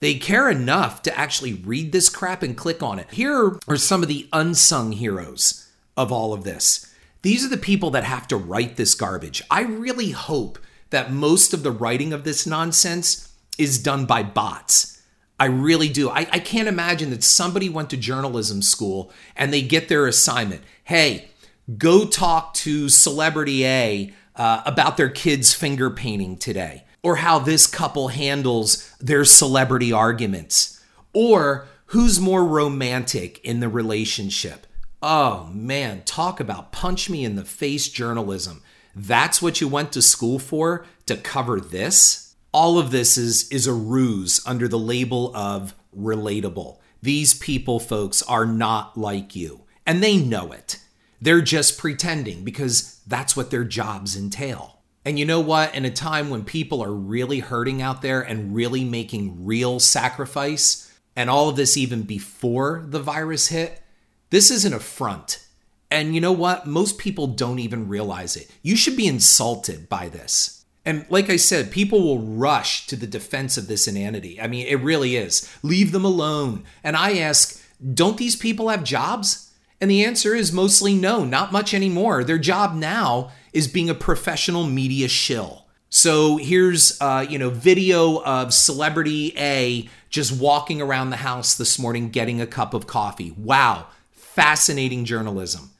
They 0.00 0.14
care 0.14 0.48
enough 0.48 1.02
to 1.02 1.18
actually 1.18 1.54
read 1.54 1.92
this 1.92 2.08
crap 2.08 2.42
and 2.42 2.56
click 2.56 2.82
on 2.82 2.98
it. 2.98 3.10
Here 3.10 3.58
are 3.66 3.76
some 3.76 4.02
of 4.02 4.08
the 4.08 4.28
unsung 4.32 4.92
heroes 4.92 5.68
of 5.96 6.12
all 6.12 6.32
of 6.32 6.44
this. 6.44 6.94
These 7.22 7.44
are 7.44 7.48
the 7.48 7.56
people 7.56 7.90
that 7.90 8.04
have 8.04 8.28
to 8.28 8.36
write 8.36 8.76
this 8.76 8.94
garbage. 8.94 9.42
I 9.50 9.62
really 9.62 10.12
hope 10.12 10.58
that 10.90 11.12
most 11.12 11.52
of 11.52 11.64
the 11.64 11.72
writing 11.72 12.12
of 12.12 12.22
this 12.22 12.46
nonsense 12.46 13.34
is 13.58 13.82
done 13.82 14.06
by 14.06 14.22
bots 14.22 14.97
I 15.38 15.46
really 15.46 15.88
do. 15.88 16.10
I, 16.10 16.26
I 16.32 16.38
can't 16.40 16.68
imagine 16.68 17.10
that 17.10 17.22
somebody 17.22 17.68
went 17.68 17.90
to 17.90 17.96
journalism 17.96 18.60
school 18.60 19.12
and 19.36 19.52
they 19.52 19.62
get 19.62 19.88
their 19.88 20.06
assignment. 20.06 20.62
Hey, 20.84 21.28
go 21.76 22.06
talk 22.06 22.54
to 22.54 22.88
celebrity 22.88 23.64
A 23.64 24.12
uh, 24.34 24.62
about 24.64 24.96
their 24.96 25.08
kids' 25.08 25.52
finger 25.52 25.90
painting 25.90 26.36
today, 26.36 26.84
or 27.02 27.16
how 27.16 27.38
this 27.38 27.66
couple 27.66 28.08
handles 28.08 28.94
their 28.98 29.24
celebrity 29.24 29.92
arguments, 29.92 30.82
or 31.12 31.66
who's 31.86 32.20
more 32.20 32.44
romantic 32.44 33.44
in 33.44 33.60
the 33.60 33.68
relationship. 33.68 34.66
Oh 35.02 35.50
man, 35.52 36.02
talk 36.04 36.40
about 36.40 36.72
punch 36.72 37.08
me 37.08 37.24
in 37.24 37.36
the 37.36 37.44
face 37.44 37.88
journalism. 37.88 38.62
That's 38.94 39.40
what 39.40 39.60
you 39.60 39.68
went 39.68 39.92
to 39.92 40.02
school 40.02 40.38
for 40.38 40.84
to 41.06 41.16
cover 41.16 41.60
this? 41.60 42.27
All 42.52 42.78
of 42.78 42.90
this 42.90 43.18
is 43.18 43.50
is 43.50 43.66
a 43.66 43.72
ruse 43.72 44.40
under 44.46 44.68
the 44.68 44.78
label 44.78 45.34
of 45.36 45.74
relatable. 45.96 46.78
These 47.02 47.34
people 47.34 47.78
folks 47.78 48.22
are 48.22 48.46
not 48.46 48.96
like 48.96 49.36
you 49.36 49.62
and 49.86 50.02
they 50.02 50.16
know 50.16 50.52
it. 50.52 50.78
They're 51.20 51.40
just 51.40 51.78
pretending 51.78 52.44
because 52.44 53.00
that's 53.06 53.36
what 53.36 53.50
their 53.50 53.64
jobs 53.64 54.16
entail. 54.16 54.78
And 55.04 55.18
you 55.18 55.24
know 55.24 55.40
what? 55.40 55.74
In 55.74 55.84
a 55.84 55.90
time 55.90 56.28
when 56.28 56.44
people 56.44 56.82
are 56.82 56.92
really 56.92 57.40
hurting 57.40 57.80
out 57.80 58.02
there 58.02 58.20
and 58.20 58.54
really 58.54 58.84
making 58.84 59.46
real 59.46 59.80
sacrifice, 59.80 60.92
and 61.16 61.30
all 61.30 61.48
of 61.48 61.56
this 61.56 61.76
even 61.76 62.02
before 62.02 62.84
the 62.86 63.00
virus 63.00 63.48
hit, 63.48 63.82
this 64.30 64.50
is 64.50 64.64
an 64.64 64.74
affront. 64.74 65.44
And 65.90 66.14
you 66.14 66.20
know 66.20 66.32
what? 66.32 66.66
Most 66.66 66.98
people 66.98 67.26
don't 67.26 67.58
even 67.58 67.88
realize 67.88 68.36
it. 68.36 68.50
You 68.62 68.76
should 68.76 68.96
be 68.96 69.06
insulted 69.06 69.88
by 69.88 70.08
this. 70.08 70.57
And 70.88 71.04
like 71.10 71.28
I 71.28 71.36
said, 71.36 71.70
people 71.70 72.02
will 72.02 72.20
rush 72.20 72.86
to 72.86 72.96
the 72.96 73.06
defense 73.06 73.58
of 73.58 73.66
this 73.66 73.86
inanity. 73.86 74.40
I 74.40 74.46
mean, 74.46 74.66
it 74.66 74.80
really 74.80 75.16
is. 75.16 75.46
Leave 75.62 75.92
them 75.92 76.02
alone. 76.02 76.64
And 76.82 76.96
I 76.96 77.18
ask, 77.18 77.62
don't 77.92 78.16
these 78.16 78.36
people 78.36 78.70
have 78.70 78.84
jobs? 78.84 79.52
And 79.82 79.90
the 79.90 80.02
answer 80.02 80.34
is 80.34 80.50
mostly 80.50 80.94
no, 80.94 81.26
not 81.26 81.52
much 81.52 81.74
anymore. 81.74 82.24
Their 82.24 82.38
job 82.38 82.74
now 82.74 83.32
is 83.52 83.68
being 83.68 83.90
a 83.90 83.94
professional 83.94 84.64
media 84.64 85.08
shill. 85.08 85.66
So 85.90 86.38
here's 86.38 86.98
uh, 87.02 87.26
you 87.28 87.38
know 87.38 87.50
video 87.50 88.22
of 88.22 88.54
celebrity 88.54 89.34
A 89.36 89.90
just 90.08 90.40
walking 90.40 90.80
around 90.80 91.10
the 91.10 91.16
house 91.16 91.54
this 91.54 91.78
morning 91.78 92.08
getting 92.08 92.40
a 92.40 92.46
cup 92.46 92.72
of 92.72 92.86
coffee. 92.86 93.34
Wow, 93.36 93.88
fascinating 94.12 95.04
journalism. 95.04 95.70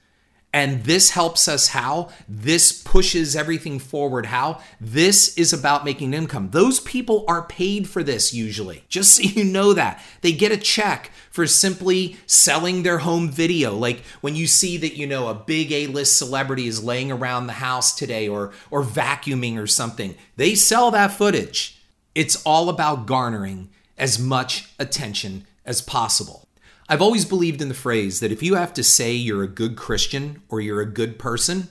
And 0.59 0.83
this 0.83 1.11
helps 1.11 1.47
us 1.47 1.68
how? 1.68 2.09
This 2.29 2.83
pushes 2.83 3.37
everything 3.37 3.79
forward 3.79 4.27
how? 4.27 4.61
This 4.81 5.38
is 5.38 5.53
about 5.53 5.85
making 5.85 6.14
income. 6.14 6.51
Those 6.51 6.81
people 6.81 7.25
are 7.29 7.44
paid 7.44 7.88
for 7.88 8.03
this 8.03 8.35
usually. 8.35 8.83
Just 8.88 9.14
so 9.14 9.23
you 9.23 9.44
know 9.44 9.73
that. 9.75 10.03
They 10.21 10.33
get 10.33 10.51
a 10.51 10.57
check 10.57 11.12
for 11.31 11.47
simply 11.47 12.16
selling 12.27 12.83
their 12.83 12.99
home 12.99 13.31
video. 13.31 13.73
Like 13.73 14.01
when 14.21 14.35
you 14.35 14.49
see 14.49 14.77
that, 14.79 14.97
you 14.97 15.07
know, 15.07 15.29
a 15.29 15.35
big 15.35 15.71
A-list 15.71 16.18
celebrity 16.18 16.66
is 16.66 16.83
laying 16.83 17.12
around 17.12 17.47
the 17.47 17.53
house 17.53 17.94
today 17.94 18.27
or 18.27 18.53
or 18.68 18.83
vacuuming 18.83 19.59
or 19.59 19.68
something. 19.68 20.16
They 20.35 20.57
sell 20.57 20.90
that 20.90 21.12
footage. 21.12 21.81
It's 22.16 22.42
all 22.44 22.68
about 22.68 23.07
garnering 23.07 23.68
as 23.97 24.18
much 24.18 24.71
attention 24.81 25.47
as 25.64 25.81
possible. 25.81 26.48
I've 26.90 27.03
always 27.03 27.27
believed 27.27 27.61
in 27.61 27.68
the 27.68 27.74
phrase 27.74 28.20
that 28.20 28.33
if 28.33 28.42
you 28.42 28.55
have 28.55 28.72
to 28.74 28.83
say 28.83 29.12
you're 29.12 29.42
a 29.42 29.48
good 29.48 29.77
Christian 29.77 30.40
or 30.48 30.61
you're 30.61 30.81
a 30.81 30.87
good 30.87 31.18
person, 31.18 31.68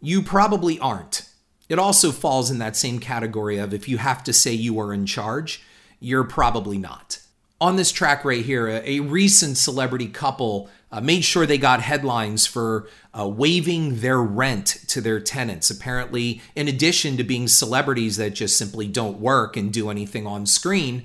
you 0.00 0.22
probably 0.22 0.78
aren't. 0.78 1.28
It 1.68 1.78
also 1.78 2.10
falls 2.12 2.50
in 2.50 2.58
that 2.58 2.76
same 2.76 2.98
category 2.98 3.58
of 3.58 3.74
if 3.74 3.88
you 3.88 3.98
have 3.98 4.24
to 4.24 4.32
say 4.32 4.52
you 4.52 4.80
are 4.80 4.94
in 4.94 5.04
charge, 5.04 5.62
you're 6.00 6.24
probably 6.24 6.78
not. 6.78 7.18
On 7.60 7.76
this 7.76 7.92
track 7.92 8.24
right 8.24 8.44
here, 8.44 8.68
a, 8.68 9.00
recent 9.00 9.58
celebrity 9.58 10.08
couple 10.08 10.70
uh, 10.90 11.00
made 11.00 11.24
sure 11.24 11.44
they 11.44 11.58
got 11.58 11.80
headlines 11.80 12.46
for 12.46 12.88
uh, 13.18 13.28
waiving 13.28 14.00
their 14.00 14.20
rent 14.20 14.66
to 14.88 15.00
their 15.00 15.20
tenants. 15.20 15.70
Apparently, 15.70 16.40
in 16.56 16.68
addition 16.68 17.16
to 17.16 17.24
being 17.24 17.48
celebrities 17.48 18.16
that 18.16 18.30
just 18.30 18.56
simply 18.56 18.86
don't 18.86 19.18
work 19.18 19.56
and 19.56 19.72
do 19.72 19.90
anything 19.90 20.26
on 20.26 20.46
screen, 20.46 21.04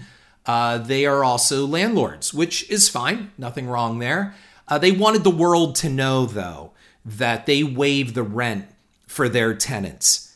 uh, 0.49 0.79
they 0.79 1.05
are 1.05 1.23
also 1.23 1.67
landlords, 1.67 2.33
which 2.33 2.67
is 2.71 2.89
fine, 2.89 3.31
nothing 3.37 3.67
wrong 3.67 3.99
there. 3.99 4.33
Uh, 4.67 4.79
they 4.79 4.91
wanted 4.91 5.23
the 5.23 5.29
world 5.29 5.75
to 5.75 5.87
know, 5.87 6.25
though, 6.25 6.71
that 7.05 7.45
they 7.45 7.61
waive 7.61 8.15
the 8.15 8.23
rent 8.23 8.65
for 9.05 9.29
their 9.29 9.53
tenants. 9.53 10.35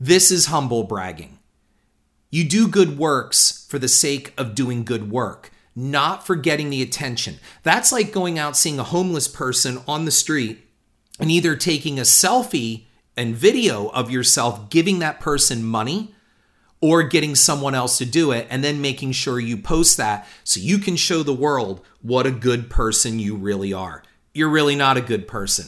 This 0.00 0.32
is 0.32 0.46
humble 0.46 0.82
bragging. 0.82 1.38
You 2.28 2.42
do 2.42 2.66
good 2.66 2.98
works 2.98 3.64
for 3.68 3.78
the 3.78 3.86
sake 3.86 4.34
of 4.36 4.56
doing 4.56 4.82
good 4.82 5.12
work, 5.12 5.52
not 5.76 6.26
for 6.26 6.34
getting 6.34 6.70
the 6.70 6.82
attention. 6.82 7.36
That's 7.62 7.92
like 7.92 8.10
going 8.10 8.40
out 8.40 8.56
seeing 8.56 8.80
a 8.80 8.84
homeless 8.84 9.28
person 9.28 9.78
on 9.86 10.06
the 10.06 10.10
street 10.10 10.58
and 11.20 11.30
either 11.30 11.54
taking 11.54 12.00
a 12.00 12.02
selfie 12.02 12.86
and 13.16 13.36
video 13.36 13.90
of 13.90 14.10
yourself 14.10 14.70
giving 14.70 14.98
that 14.98 15.20
person 15.20 15.62
money 15.62 16.16
or 16.82 17.04
getting 17.04 17.34
someone 17.34 17.74
else 17.74 17.96
to 17.96 18.04
do 18.04 18.32
it 18.32 18.46
and 18.50 18.62
then 18.62 18.82
making 18.82 19.12
sure 19.12 19.40
you 19.40 19.56
post 19.56 19.96
that 19.96 20.26
so 20.44 20.60
you 20.60 20.78
can 20.78 20.96
show 20.96 21.22
the 21.22 21.32
world 21.32 21.80
what 22.02 22.26
a 22.26 22.32
good 22.32 22.68
person 22.68 23.18
you 23.18 23.36
really 23.36 23.72
are. 23.72 24.02
You're 24.34 24.50
really 24.50 24.74
not 24.74 24.96
a 24.98 25.02
good 25.02 25.26
person. 25.26 25.66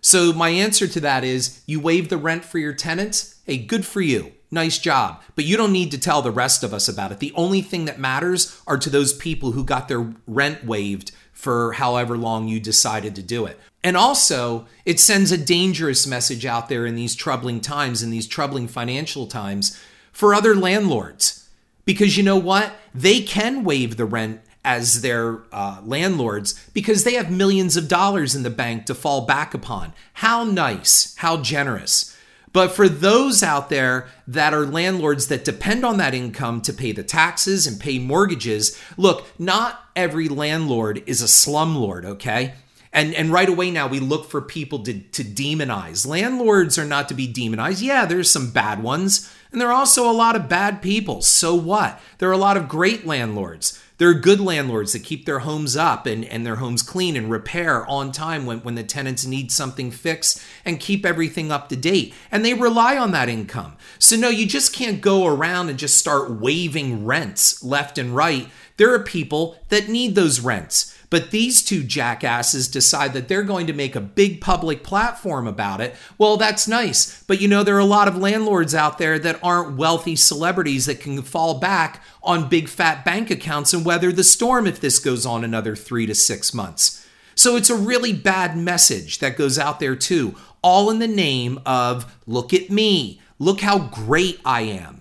So, 0.00 0.32
my 0.32 0.48
answer 0.48 0.86
to 0.88 1.00
that 1.00 1.22
is 1.22 1.60
you 1.66 1.80
waive 1.80 2.08
the 2.08 2.16
rent 2.16 2.44
for 2.44 2.58
your 2.58 2.72
tenants. 2.72 3.40
Hey, 3.44 3.58
good 3.58 3.84
for 3.84 4.00
you. 4.00 4.32
Nice 4.50 4.78
job. 4.78 5.22
But 5.34 5.44
you 5.44 5.56
don't 5.56 5.72
need 5.72 5.90
to 5.90 5.98
tell 5.98 6.22
the 6.22 6.30
rest 6.30 6.62
of 6.62 6.72
us 6.72 6.88
about 6.88 7.12
it. 7.12 7.18
The 7.18 7.32
only 7.34 7.60
thing 7.60 7.84
that 7.84 7.98
matters 7.98 8.60
are 8.66 8.78
to 8.78 8.88
those 8.88 9.12
people 9.12 9.52
who 9.52 9.64
got 9.64 9.88
their 9.88 10.14
rent 10.26 10.64
waived 10.64 11.10
for 11.32 11.72
however 11.72 12.16
long 12.16 12.48
you 12.48 12.58
decided 12.58 13.14
to 13.16 13.22
do 13.22 13.44
it. 13.44 13.60
And 13.84 13.96
also, 13.96 14.66
it 14.84 14.98
sends 14.98 15.30
a 15.30 15.38
dangerous 15.38 16.06
message 16.06 16.46
out 16.46 16.68
there 16.68 16.86
in 16.86 16.94
these 16.94 17.14
troubling 17.14 17.60
times, 17.60 18.02
in 18.02 18.10
these 18.10 18.26
troubling 18.26 18.66
financial 18.66 19.26
times, 19.26 19.78
for 20.18 20.34
other 20.34 20.56
landlords. 20.56 21.48
Because 21.84 22.16
you 22.16 22.24
know 22.24 22.36
what? 22.36 22.72
They 22.92 23.20
can 23.20 23.62
waive 23.62 23.96
the 23.96 24.04
rent 24.04 24.40
as 24.64 25.00
their 25.00 25.44
uh, 25.52 25.80
landlords 25.84 26.68
because 26.74 27.04
they 27.04 27.14
have 27.14 27.30
millions 27.30 27.76
of 27.76 27.86
dollars 27.86 28.34
in 28.34 28.42
the 28.42 28.50
bank 28.50 28.86
to 28.86 28.96
fall 28.96 29.26
back 29.26 29.54
upon. 29.54 29.92
How 30.14 30.42
nice, 30.42 31.14
how 31.18 31.36
generous. 31.36 32.18
But 32.52 32.72
for 32.72 32.88
those 32.88 33.44
out 33.44 33.70
there 33.70 34.08
that 34.26 34.52
are 34.52 34.66
landlords 34.66 35.28
that 35.28 35.44
depend 35.44 35.84
on 35.84 35.98
that 35.98 36.14
income 36.14 36.62
to 36.62 36.72
pay 36.72 36.90
the 36.90 37.04
taxes 37.04 37.68
and 37.68 37.78
pay 37.78 38.00
mortgages, 38.00 38.76
look, 38.96 39.24
not 39.38 39.80
every 39.94 40.28
landlord 40.28 41.00
is 41.06 41.22
a 41.22 41.26
slumlord, 41.26 42.04
okay? 42.04 42.54
And, 42.92 43.14
and 43.14 43.30
right 43.30 43.48
away 43.48 43.70
now 43.70 43.86
we 43.86 44.00
look 44.00 44.28
for 44.28 44.40
people 44.40 44.80
to, 44.80 44.98
to 44.98 45.22
demonize. 45.22 46.08
Landlords 46.08 46.76
are 46.76 46.84
not 46.84 47.08
to 47.08 47.14
be 47.14 47.28
demonized. 47.28 47.82
Yeah, 47.82 48.04
there's 48.04 48.28
some 48.28 48.50
bad 48.50 48.82
ones, 48.82 49.32
and 49.52 49.60
there 49.60 49.68
are 49.68 49.74
also 49.74 50.10
a 50.10 50.12
lot 50.12 50.36
of 50.36 50.48
bad 50.48 50.82
people. 50.82 51.22
So 51.22 51.54
what? 51.54 52.00
There 52.18 52.28
are 52.28 52.32
a 52.32 52.38
lot 52.38 52.56
of 52.56 52.68
great 52.68 53.06
landlords. 53.06 53.80
There 53.98 54.08
are 54.08 54.14
good 54.14 54.40
landlords 54.40 54.92
that 54.92 55.02
keep 55.02 55.26
their 55.26 55.40
homes 55.40 55.76
up 55.76 56.06
and, 56.06 56.24
and 56.24 56.46
their 56.46 56.56
homes 56.56 56.82
clean 56.82 57.16
and 57.16 57.28
repair 57.28 57.84
on 57.86 58.12
time 58.12 58.46
when, 58.46 58.60
when 58.60 58.76
the 58.76 58.84
tenants 58.84 59.26
need 59.26 59.50
something 59.50 59.90
fixed 59.90 60.40
and 60.64 60.78
keep 60.78 61.04
everything 61.04 61.50
up 61.50 61.68
to 61.68 61.76
date. 61.76 62.14
And 62.30 62.44
they 62.44 62.54
rely 62.54 62.96
on 62.96 63.10
that 63.10 63.28
income. 63.28 63.76
So, 63.98 64.16
no, 64.16 64.28
you 64.28 64.46
just 64.46 64.72
can't 64.72 65.00
go 65.00 65.26
around 65.26 65.68
and 65.68 65.78
just 65.78 65.96
start 65.96 66.30
waiving 66.30 67.06
rents 67.06 67.64
left 67.64 67.98
and 67.98 68.14
right. 68.14 68.48
There 68.76 68.94
are 68.94 69.02
people 69.02 69.56
that 69.68 69.88
need 69.88 70.14
those 70.14 70.38
rents. 70.38 70.96
But 71.10 71.30
these 71.30 71.62
two 71.62 71.82
jackasses 71.82 72.68
decide 72.68 73.14
that 73.14 73.28
they're 73.28 73.42
going 73.42 73.66
to 73.66 73.72
make 73.72 73.96
a 73.96 74.00
big 74.00 74.40
public 74.40 74.82
platform 74.82 75.46
about 75.46 75.80
it. 75.80 75.96
Well, 76.18 76.36
that's 76.36 76.68
nice. 76.68 77.22
But 77.22 77.40
you 77.40 77.48
know, 77.48 77.62
there 77.62 77.76
are 77.76 77.80
a 77.80 77.84
lot 77.84 78.08
of 78.08 78.16
landlords 78.16 78.74
out 78.74 78.98
there 78.98 79.18
that 79.18 79.40
aren't 79.42 79.76
wealthy 79.76 80.16
celebrities 80.16 80.86
that 80.86 81.00
can 81.00 81.22
fall 81.22 81.58
back 81.58 82.02
on 82.22 82.48
big 82.48 82.68
fat 82.68 83.04
bank 83.04 83.30
accounts 83.30 83.72
and 83.72 83.84
weather 83.84 84.12
the 84.12 84.24
storm 84.24 84.66
if 84.66 84.80
this 84.80 84.98
goes 84.98 85.24
on 85.24 85.44
another 85.44 85.74
three 85.74 86.04
to 86.06 86.14
six 86.14 86.52
months. 86.52 87.06
So 87.34 87.56
it's 87.56 87.70
a 87.70 87.76
really 87.76 88.12
bad 88.12 88.56
message 88.56 89.20
that 89.20 89.36
goes 89.36 89.58
out 89.58 89.80
there 89.80 89.96
too, 89.96 90.34
all 90.60 90.90
in 90.90 90.98
the 90.98 91.08
name 91.08 91.60
of 91.64 92.16
look 92.26 92.52
at 92.52 92.68
me, 92.68 93.20
look 93.38 93.60
how 93.60 93.78
great 93.78 94.40
I 94.44 94.62
am. 94.62 94.97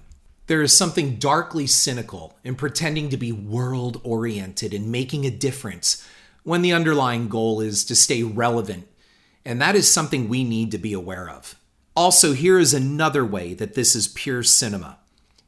There 0.47 0.61
is 0.61 0.75
something 0.75 1.15
darkly 1.15 1.67
cynical 1.67 2.37
in 2.43 2.55
pretending 2.55 3.09
to 3.09 3.17
be 3.17 3.33
world 3.33 3.99
oriented 4.03 4.73
and 4.73 4.89
making 4.89 5.25
a 5.25 5.29
difference 5.29 6.07
when 6.43 6.61
the 6.61 6.71
underlying 6.71 7.27
goal 7.27 7.59
is 7.59 7.83
to 7.85 7.95
stay 7.95 8.23
relevant. 8.23 8.87
And 9.43 9.61
that 9.61 9.75
is 9.75 9.91
something 9.91 10.29
we 10.29 10.45
need 10.45 10.71
to 10.71 10.77
be 10.77 10.93
aware 10.93 11.29
of. 11.29 11.55
Also, 11.95 12.31
here 12.33 12.57
is 12.59 12.73
another 12.73 13.25
way 13.25 13.53
that 13.55 13.73
this 13.73 13.93
is 13.93 14.07
pure 14.07 14.41
cinema. 14.41 14.99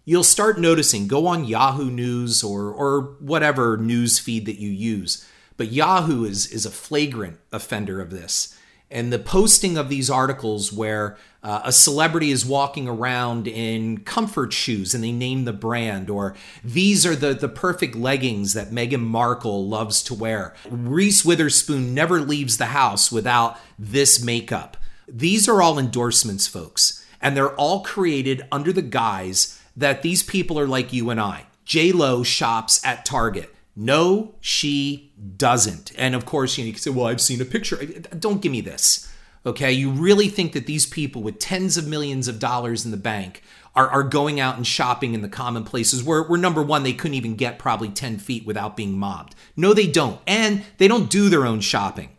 You'll 0.04 0.24
start 0.24 0.60
noticing, 0.60 1.08
go 1.08 1.28
on 1.28 1.46
Yahoo 1.46 1.90
News 1.90 2.44
or, 2.44 2.72
or 2.72 3.16
whatever 3.20 3.78
news 3.78 4.20
feed 4.20 4.46
that 4.48 4.60
you 4.60 4.70
use, 4.70 5.26
but 5.56 5.72
Yahoo 5.72 6.26
is, 6.26 6.48
is 6.48 6.66
a 6.66 6.72
flagrant 6.72 7.40
offender 7.54 8.02
of 8.02 8.10
this 8.10 8.58
and 8.92 9.14
the 9.14 9.20
posting 9.20 9.78
of 9.78 9.90
these 9.90 10.10
articles 10.10 10.74
where 10.74 11.18
uh, 11.44 11.62
a 11.64 11.72
celebrity 11.72 12.32
is 12.32 12.46
walking 12.46 12.88
around 12.88 13.48
in 13.48 14.00
comfort 14.00 14.52
shoes 14.52 14.94
and 14.94 15.04
they 15.04 15.12
name 15.12 15.46
the 15.46 15.54
brand, 15.54 16.10
or 16.10 16.36
these 16.64 17.06
are 17.06 17.16
the, 17.16 17.34
the 17.34 17.48
perfect 17.48 17.96
leggings 17.96 18.54
that 18.54 18.72
Meghan 18.72 19.02
Markle 19.02 19.68
loves 19.68 20.04
to 20.04 20.14
wear. 20.14 20.54
Reese 20.70 21.24
Witherspoon 21.24 21.94
never 21.94 22.20
leaves 22.20 22.58
the 22.58 22.68
house 22.68 23.12
without 23.12 23.58
this 23.78 24.24
makeup. 24.24 24.76
These 25.08 25.48
are 25.48 25.62
all 25.62 25.80
endorsements, 25.80 26.48
folks, 26.48 27.06
and 27.22 27.38
they're 27.38 27.56
all 27.56 27.84
created 27.84 28.46
under 28.52 28.74
the 28.74 28.82
guise 28.82 29.62
that 29.78 30.02
these 30.02 30.24
people 30.24 30.60
are 30.60 30.68
like 30.68 30.92
you 30.92 31.10
and 31.10 31.22
I. 31.22 31.46
J 31.64 31.92
Lo 31.92 32.24
shops 32.24 32.84
at 32.84 33.06
Target. 33.06 33.54
No, 33.82 34.36
she 34.42 35.14
doesn't. 35.38 35.94
And 35.98 36.14
of 36.14 36.26
course, 36.26 36.58
you, 36.58 36.66
know, 36.66 36.68
you 36.68 36.74
can 36.74 36.82
say, 36.82 36.90
well, 36.90 37.06
I've 37.06 37.22
seen 37.22 37.40
a 37.40 37.46
picture. 37.46 37.78
Don't 37.78 38.42
give 38.42 38.52
me 38.52 38.60
this. 38.60 39.10
Okay, 39.46 39.72
you 39.72 39.90
really 39.90 40.28
think 40.28 40.52
that 40.52 40.66
these 40.66 40.86
people 40.86 41.24
with 41.24 41.40
tens 41.40 41.78
of 41.78 41.88
millions 41.88 42.28
of 42.28 42.40
dollars 42.40 42.84
in 42.84 42.92
the 42.92 42.98
bank 42.98 43.42
are, 43.78 43.88
are 43.88 44.04
going 44.04 44.38
out 44.38 44.58
and 44.58 44.68
shopping 44.68 45.14
in 45.14 45.22
the 45.22 45.30
common 45.30 45.64
places 45.64 46.04
where, 46.04 46.24
where 46.24 46.38
number 46.38 46.62
one, 46.62 46.84
they 46.84 46.92
couldn't 46.92 47.16
even 47.16 47.38
get 47.38 47.58
probably 47.58 47.88
10 47.88 48.18
feet 48.18 48.46
without 48.46 48.76
being 48.76 48.98
mobbed. 48.98 49.34
No, 49.56 49.74
they 49.74 49.88
don't. 49.88 50.20
And 50.28 50.66
they 50.78 50.90
don't 50.90 51.10
do 51.10 51.30
their 51.30 51.46
own 51.46 51.62
shopping. 51.62 52.10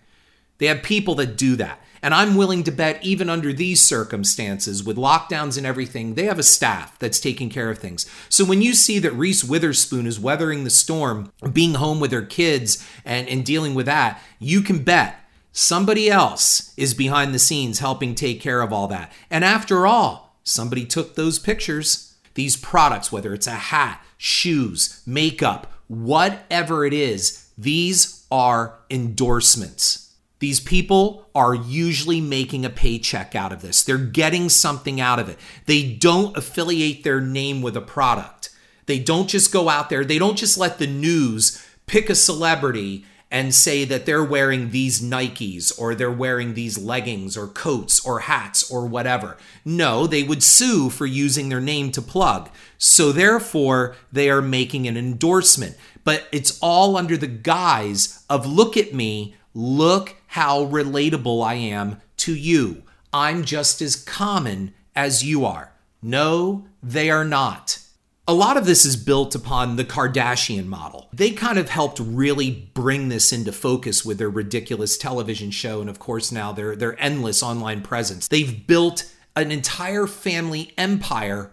They 0.56 0.66
have 0.66 0.82
people 0.82 1.14
that 1.16 1.36
do 1.36 1.56
that. 1.56 1.79
And 2.02 2.14
I'm 2.14 2.36
willing 2.36 2.62
to 2.64 2.70
bet, 2.72 3.04
even 3.04 3.28
under 3.28 3.52
these 3.52 3.82
circumstances, 3.82 4.82
with 4.82 4.96
lockdowns 4.96 5.58
and 5.58 5.66
everything, 5.66 6.14
they 6.14 6.24
have 6.24 6.38
a 6.38 6.42
staff 6.42 6.98
that's 6.98 7.20
taking 7.20 7.50
care 7.50 7.70
of 7.70 7.78
things. 7.78 8.08
So 8.28 8.44
when 8.44 8.62
you 8.62 8.74
see 8.74 8.98
that 9.00 9.12
Reese 9.12 9.44
Witherspoon 9.44 10.06
is 10.06 10.18
weathering 10.18 10.64
the 10.64 10.70
storm, 10.70 11.32
being 11.52 11.74
home 11.74 12.00
with 12.00 12.12
her 12.12 12.22
kids 12.22 12.86
and, 13.04 13.28
and 13.28 13.44
dealing 13.44 13.74
with 13.74 13.86
that, 13.86 14.22
you 14.38 14.62
can 14.62 14.82
bet 14.82 15.20
somebody 15.52 16.08
else 16.08 16.72
is 16.76 16.94
behind 16.94 17.34
the 17.34 17.38
scenes 17.38 17.80
helping 17.80 18.14
take 18.14 18.40
care 18.40 18.62
of 18.62 18.72
all 18.72 18.88
that. 18.88 19.12
And 19.30 19.44
after 19.44 19.86
all, 19.86 20.38
somebody 20.42 20.86
took 20.86 21.14
those 21.14 21.38
pictures. 21.38 22.14
These 22.34 22.56
products, 22.56 23.12
whether 23.12 23.34
it's 23.34 23.46
a 23.46 23.52
hat, 23.52 24.02
shoes, 24.16 25.02
makeup, 25.04 25.70
whatever 25.88 26.84
it 26.84 26.92
is, 26.92 27.50
these 27.58 28.26
are 28.30 28.78
endorsements. 28.88 30.09
These 30.40 30.60
people 30.60 31.28
are 31.34 31.54
usually 31.54 32.20
making 32.20 32.64
a 32.64 32.70
paycheck 32.70 33.34
out 33.36 33.52
of 33.52 33.62
this. 33.62 33.82
They're 33.82 33.98
getting 33.98 34.48
something 34.48 35.00
out 35.00 35.18
of 35.18 35.28
it. 35.28 35.38
They 35.66 35.92
don't 35.92 36.36
affiliate 36.36 37.04
their 37.04 37.20
name 37.20 37.62
with 37.62 37.76
a 37.76 37.82
product. 37.82 38.50
They 38.86 38.98
don't 38.98 39.28
just 39.28 39.52
go 39.52 39.68
out 39.68 39.88
there, 39.88 40.04
they 40.04 40.18
don't 40.18 40.38
just 40.38 40.58
let 40.58 40.78
the 40.78 40.86
news 40.86 41.64
pick 41.86 42.10
a 42.10 42.14
celebrity 42.14 43.04
and 43.30 43.54
say 43.54 43.84
that 43.84 44.06
they're 44.06 44.24
wearing 44.24 44.70
these 44.70 45.00
Nikes 45.00 45.72
or 45.78 45.94
they're 45.94 46.10
wearing 46.10 46.54
these 46.54 46.76
leggings 46.76 47.36
or 47.36 47.46
coats 47.46 48.04
or 48.04 48.20
hats 48.20 48.68
or 48.70 48.86
whatever. 48.86 49.36
No, 49.64 50.06
they 50.06 50.24
would 50.24 50.42
sue 50.42 50.90
for 50.90 51.06
using 51.06 51.48
their 51.48 51.60
name 51.60 51.92
to 51.92 52.02
plug. 52.02 52.50
So 52.76 53.12
therefore, 53.12 53.94
they 54.10 54.28
are 54.30 54.42
making 54.42 54.88
an 54.88 54.96
endorsement. 54.96 55.76
But 56.02 56.26
it's 56.32 56.58
all 56.60 56.96
under 56.96 57.16
the 57.16 57.28
guise 57.28 58.24
of 58.28 58.46
look 58.46 58.76
at 58.76 58.92
me, 58.92 59.36
look 59.54 60.16
how 60.30 60.64
relatable 60.66 61.44
I 61.44 61.54
am 61.54 62.00
to 62.16 62.32
you. 62.32 62.84
I'm 63.12 63.44
just 63.44 63.82
as 63.82 63.96
common 63.96 64.72
as 64.94 65.24
you 65.24 65.44
are. 65.44 65.72
No, 66.00 66.66
they 66.80 67.10
are 67.10 67.24
not. 67.24 67.80
A 68.28 68.32
lot 68.32 68.56
of 68.56 68.64
this 68.64 68.84
is 68.84 68.94
built 68.94 69.34
upon 69.34 69.74
the 69.74 69.84
Kardashian 69.84 70.66
model. 70.66 71.08
They 71.12 71.32
kind 71.32 71.58
of 71.58 71.68
helped 71.68 71.98
really 71.98 72.70
bring 72.74 73.08
this 73.08 73.32
into 73.32 73.50
focus 73.50 74.04
with 74.04 74.18
their 74.18 74.30
ridiculous 74.30 74.96
television 74.96 75.50
show 75.50 75.80
and 75.80 75.90
of 75.90 75.98
course 75.98 76.30
now 76.30 76.52
their 76.52 76.76
their 76.76 77.00
endless 77.02 77.42
online 77.42 77.82
presence. 77.82 78.28
They've 78.28 78.68
built 78.68 79.12
an 79.34 79.50
entire 79.50 80.06
family 80.06 80.72
empire 80.78 81.50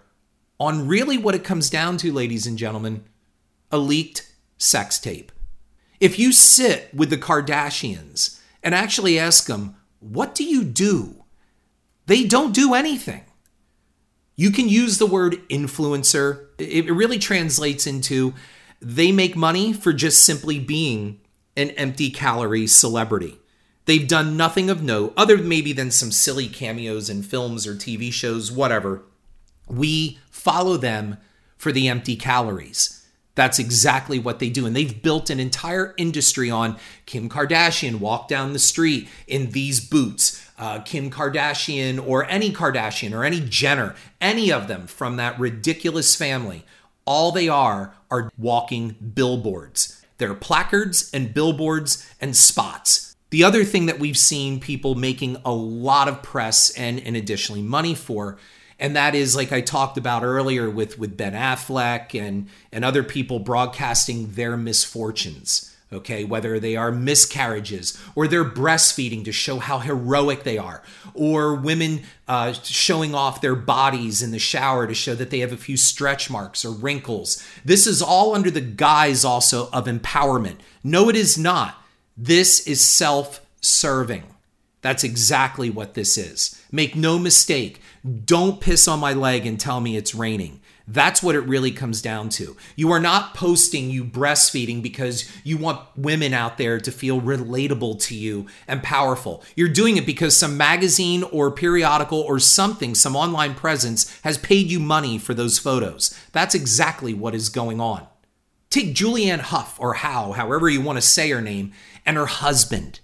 on 0.60 0.88
really 0.88 1.18
what 1.18 1.34
it 1.34 1.44
comes 1.44 1.72
down 1.72 1.98
to 1.98 2.13
ladies 2.13 2.46
and 2.46 2.60
gentlemen, 2.60 3.06
a 3.72 3.80
leaked 3.80 4.32
sex 4.60 5.00
tape. 5.00 5.32
If 6.00 6.20
you 6.20 6.32
sit 6.32 6.94
with 6.94 7.10
the 7.10 7.18
Kardashians 7.18 8.37
and 8.67 8.75
actually 8.75 9.17
ask 9.17 9.47
them, 9.47 9.77
What 10.01 10.36
do 10.36 10.43
you 10.43 10.65
do? 10.65 11.23
They 12.06 12.25
don't 12.25 12.53
do 12.53 12.73
anything. 12.73 13.23
You 14.36 14.51
can 14.51 14.67
use 14.67 14.97
the 14.97 15.06
word 15.06 15.41
influencer. 15.47 16.47
It 16.58 16.91
really 16.91 17.17
translates 17.17 17.88
into 17.88 18.34
they 18.82 19.13
make 19.13 19.38
money 19.38 19.71
for 19.71 19.93
just 19.93 20.21
simply 20.21 20.60
being 20.60 21.21
an 21.56 21.69
empty 21.71 22.10
calorie 22.10 22.67
celebrity. 22.67 23.39
They've 23.86 24.06
done 24.06 24.36
nothing 24.36 24.69
of 24.69 24.84
note, 24.84 25.13
other 25.15 25.38
maybe 25.38 25.71
than 25.71 25.89
some 25.89 26.12
silly 26.12 26.49
cameos 26.49 27.10
in 27.10 27.23
films 27.23 27.65
or 27.65 27.73
TV 27.73 28.12
shows, 28.12 28.51
whatever. 28.51 29.01
We 29.69 30.19
follow 30.30 30.75
them 30.75 31.19
for 31.56 31.71
the 31.71 31.88
empty 31.88 32.17
calories. 32.17 32.96
That's 33.38 33.60
exactly 33.60 34.17
what 34.17 34.39
they 34.39 34.50
do. 34.50 34.65
And 34.65 34.76
they've 34.76 35.00
built 35.00 35.30
an 35.30 35.39
entire 35.39 35.93
industry 35.95 36.50
on 36.50 36.76
Kim 37.06 37.30
Kardashian 37.30 38.00
walk 38.00 38.28
down 38.28 38.52
the 38.52 38.58
street 38.58 39.08
in 39.28 39.52
these 39.52 39.80
boots. 39.80 40.43
Uh, 40.58 40.80
Kim 40.80 41.12
Kardashian 41.12 42.04
or 42.04 42.26
any 42.26 42.52
Kardashian 42.52 43.13
or 43.13 43.23
any 43.23 43.39
Jenner, 43.39 43.93
any 44.19 44.52
of 44.52 44.67
them 44.67 44.88
from 44.88 45.17
that 45.17 45.39
ridiculous 45.39 46.15
family, 46.15 46.65
all 47.06 47.32
they 47.32 47.47
are 47.47 47.93
are 48.10 48.32
walking 48.39 48.95
billboards. 49.13 50.04
They're 50.17 50.34
placards 50.34 51.12
and 51.13 51.32
billboards 51.32 52.10
and 52.19 52.36
spots. 52.36 53.15
The 53.30 53.43
other 53.43 53.63
thing 53.63 53.86
that 53.86 54.00
we've 54.00 54.17
seen 54.17 54.60
people 54.60 54.95
making 54.95 55.38
a 55.45 55.54
lot 55.54 56.08
of 56.08 56.23
press 56.23 56.71
and, 56.71 57.00
and 57.00 57.15
additionally 57.15 57.62
money 57.62 57.93
for 57.93 58.39
and 58.80 58.96
that 58.96 59.16
is 59.16 59.36
like 59.36 59.52
I 59.52 59.62
talked 59.62 59.98
about 59.98 60.24
earlier 60.24 60.70
with 60.70 61.00
with 61.00 61.18
Ben 61.18 61.34
Affleck 61.34 62.20
and 62.20 62.48
and 62.72 62.86
other 62.86 63.04
people 63.04 63.40
broadcasting 63.40 64.32
their 64.34 64.58
misfortunes 64.58 65.74
okay? 65.92 66.24
Whether 66.24 66.60
they 66.60 66.76
are 66.76 66.92
miscarriages 66.92 67.98
or 68.16 68.28
they're 68.28 68.46
breastfeeding 68.46 69.24
to 69.26 69.32
show 69.32 69.60
how 69.60 69.80
heroic 69.80 70.44
they 70.44 70.58
are 70.58 70.84
or 71.13 71.56
women 71.56 72.02
uh, 72.28 72.54
showing 72.54 73.16
off 73.16 73.42
their 73.42 73.56
bodies 73.56 74.22
in 74.22 74.32
the 74.32 74.40
shower 74.40 74.88
to 74.88 74.94
show 74.94 75.16
that 75.16 75.30
they 75.30 75.40
have 75.40 75.54
a 75.54 75.58
few 75.58 75.78
stretch 75.78 76.30
marks 76.30 76.66
or 76.66 76.72
wrinkles. 76.72 77.46
This 77.63 77.88
is 77.88 78.02
all 78.02 78.36
under 78.36 78.52
the 78.52 78.62
guise 78.62 79.24
also 79.24 79.70
of 79.72 79.86
empowerment. 79.86 80.58
No 80.84 81.10
it 81.10 81.16
is 81.16 81.38
not. 81.38 81.82
This 82.18 82.66
is 82.68 82.82
self-serving. 82.82 84.24
That's 84.82 85.04
exactly 85.04 85.70
what 85.70 85.94
this 85.94 86.18
is 86.18 86.57
make 86.71 86.95
no 86.95 87.17
mistake 87.19 87.82
don't 88.25 88.62
piss 88.62 88.88
on 88.88 88.99
my 88.99 89.13
leg 89.13 89.45
and 89.45 89.60
tell 89.60 89.82
me 89.82 89.97
it's 89.97 90.15
raining. 90.15 90.62
That's 90.88 91.21
what 91.21 91.36
it 91.36 91.41
really 91.41 91.71
comes 91.71 92.01
down 92.01 92.30
to. 92.30 92.56
You 92.77 92.91
are 92.91 92.99
not 92.99 93.34
posting 93.34 93.89
you 93.89 94.06
breastfeeding 94.06 94.82
because 94.82 95.30
you 95.43 95.58
want 95.58 95.82
women 95.97 96.34
out 96.34 96.58
there 96.58 96.80
to 96.80 96.91
feel 96.91 97.19
relatable 97.19 98.01
to 98.03 98.15
you 98.15 98.45
and 98.67 98.82
powerful. 98.82 99.43
You're 99.58 99.67
doing 99.67 99.97
it 99.97 100.06
because 100.06 100.38
some 100.38 100.56
magazine 100.56 101.23
or 101.23 101.51
periodical 101.51 102.21
or 102.21 102.39
something, 102.39 102.95
some 102.95 103.17
online 103.17 103.53
presence 103.53 104.17
has 104.21 104.38
paid 104.38 104.67
you 104.67 104.80
money 104.80 105.17
for 105.17 105.34
those 105.34 105.60
photos. 105.60 106.17
That's 106.32 106.56
exactly 106.56 107.13
what 107.13 107.36
is 107.36 107.49
going 107.49 107.82
on. 107.82 108.08
Take 108.69 108.95
Julianne 108.95 109.39
Hough 109.39 109.77
or 109.80 109.95
How, 109.95 110.32
however 110.32 110.69
you 110.69 110.82
want 110.82 110.97
to 110.97 111.01
say 111.01 111.30
her 111.32 111.41
name, 111.41 111.73
and 112.06 112.15
her 112.15 112.25
husband. 112.25 113.01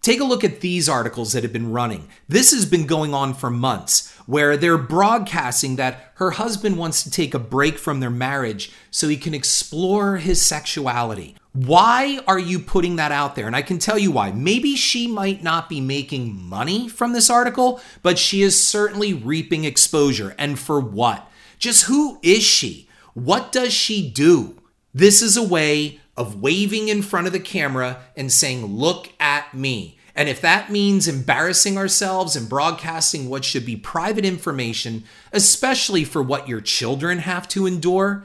Take 0.00 0.20
a 0.20 0.24
look 0.24 0.44
at 0.44 0.60
these 0.60 0.88
articles 0.88 1.32
that 1.32 1.42
have 1.42 1.52
been 1.52 1.72
running. 1.72 2.08
This 2.28 2.52
has 2.52 2.64
been 2.64 2.86
going 2.86 3.12
on 3.12 3.34
for 3.34 3.50
months, 3.50 4.14
where 4.26 4.56
they're 4.56 4.78
broadcasting 4.78 5.76
that 5.76 6.12
her 6.14 6.32
husband 6.32 6.78
wants 6.78 7.02
to 7.02 7.10
take 7.10 7.34
a 7.34 7.38
break 7.38 7.78
from 7.78 8.00
their 8.00 8.10
marriage 8.10 8.72
so 8.90 9.08
he 9.08 9.16
can 9.16 9.34
explore 9.34 10.18
his 10.18 10.40
sexuality. 10.40 11.36
Why 11.52 12.20
are 12.28 12.38
you 12.38 12.60
putting 12.60 12.96
that 12.96 13.10
out 13.10 13.34
there? 13.34 13.46
And 13.48 13.56
I 13.56 13.62
can 13.62 13.78
tell 13.78 13.98
you 13.98 14.12
why. 14.12 14.30
Maybe 14.30 14.76
she 14.76 15.08
might 15.08 15.42
not 15.42 15.68
be 15.68 15.80
making 15.80 16.40
money 16.40 16.88
from 16.88 17.12
this 17.12 17.28
article, 17.28 17.80
but 18.02 18.18
she 18.18 18.42
is 18.42 18.68
certainly 18.68 19.12
reaping 19.12 19.64
exposure. 19.64 20.36
And 20.38 20.58
for 20.58 20.78
what? 20.78 21.28
Just 21.58 21.86
who 21.86 22.20
is 22.22 22.44
she? 22.44 22.88
What 23.14 23.50
does 23.50 23.72
she 23.72 24.08
do? 24.08 24.56
This 24.94 25.22
is 25.22 25.36
a 25.36 25.42
way 25.42 26.00
of 26.18 26.42
waving 26.42 26.88
in 26.88 27.00
front 27.00 27.28
of 27.28 27.32
the 27.32 27.40
camera 27.40 28.02
and 28.16 28.30
saying, 28.30 28.66
Look 28.66 29.12
at 29.20 29.54
me. 29.54 29.98
And 30.14 30.28
if 30.28 30.40
that 30.40 30.68
means 30.68 31.06
embarrassing 31.06 31.78
ourselves 31.78 32.34
and 32.34 32.48
broadcasting 32.48 33.30
what 33.30 33.44
should 33.44 33.64
be 33.64 33.76
private 33.76 34.24
information, 34.24 35.04
especially 35.32 36.02
for 36.02 36.20
what 36.20 36.48
your 36.48 36.60
children 36.60 37.18
have 37.18 37.46
to 37.50 37.66
endure, 37.66 38.24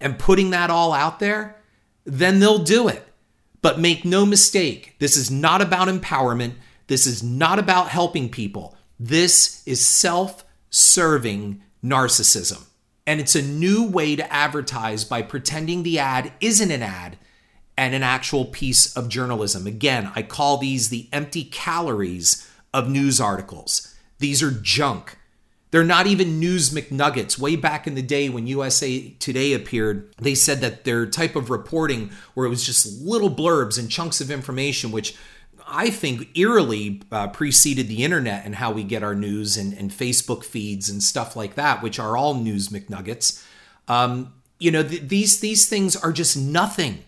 and 0.00 0.18
putting 0.18 0.50
that 0.50 0.70
all 0.70 0.94
out 0.94 1.20
there, 1.20 1.56
then 2.06 2.40
they'll 2.40 2.64
do 2.64 2.88
it. 2.88 3.06
But 3.60 3.78
make 3.78 4.06
no 4.06 4.24
mistake, 4.24 4.96
this 4.98 5.18
is 5.18 5.30
not 5.30 5.60
about 5.60 5.88
empowerment. 5.88 6.54
This 6.86 7.06
is 7.06 7.22
not 7.22 7.58
about 7.58 7.88
helping 7.88 8.30
people. 8.30 8.74
This 8.98 9.62
is 9.66 9.84
self 9.84 10.46
serving 10.70 11.62
narcissism. 11.84 12.64
And 13.06 13.20
it's 13.20 13.34
a 13.34 13.42
new 13.42 13.86
way 13.86 14.16
to 14.16 14.32
advertise 14.32 15.04
by 15.04 15.20
pretending 15.20 15.82
the 15.82 15.98
ad 15.98 16.32
isn't 16.40 16.70
an 16.70 16.82
ad 16.82 17.18
and 17.76 17.94
an 17.94 18.02
actual 18.02 18.44
piece 18.46 18.96
of 18.96 19.08
journalism. 19.08 19.66
Again, 19.66 20.10
I 20.14 20.22
call 20.22 20.58
these 20.58 20.88
the 20.88 21.08
empty 21.12 21.44
calories 21.44 22.48
of 22.72 22.88
news 22.88 23.20
articles. 23.20 23.94
These 24.18 24.42
are 24.42 24.50
junk. 24.50 25.18
They're 25.70 25.82
not 25.82 26.06
even 26.06 26.38
news 26.38 26.70
McNuggets. 26.70 27.36
Way 27.36 27.56
back 27.56 27.88
in 27.88 27.96
the 27.96 28.02
day 28.02 28.28
when 28.28 28.46
USA 28.46 29.10
Today 29.18 29.54
appeared, 29.54 30.14
they 30.18 30.36
said 30.36 30.60
that 30.60 30.84
their 30.84 31.04
type 31.04 31.34
of 31.34 31.50
reporting, 31.50 32.12
where 32.34 32.46
it 32.46 32.50
was 32.50 32.64
just 32.64 33.02
little 33.02 33.30
blurbs 33.30 33.76
and 33.76 33.90
chunks 33.90 34.20
of 34.20 34.30
information, 34.30 34.92
which 34.92 35.16
I 35.66 35.90
think 35.90 36.36
eerily 36.38 37.02
uh, 37.10 37.28
preceded 37.28 37.88
the 37.88 38.04
internet 38.04 38.44
and 38.44 38.54
how 38.54 38.70
we 38.70 38.84
get 38.84 39.02
our 39.02 39.16
news 39.16 39.56
and, 39.56 39.72
and, 39.72 39.90
Facebook 39.90 40.44
feeds 40.44 40.88
and 40.88 41.02
stuff 41.02 41.34
like 41.34 41.54
that, 41.54 41.82
which 41.82 41.98
are 41.98 42.16
all 42.16 42.34
news 42.34 42.68
McNuggets. 42.68 43.44
Um, 43.88 44.34
you 44.58 44.70
know, 44.70 44.82
th- 44.82 45.08
these 45.08 45.40
these 45.40 45.68
things 45.68 45.96
are 45.96 46.12
just 46.12 46.36
nothing 46.36 47.02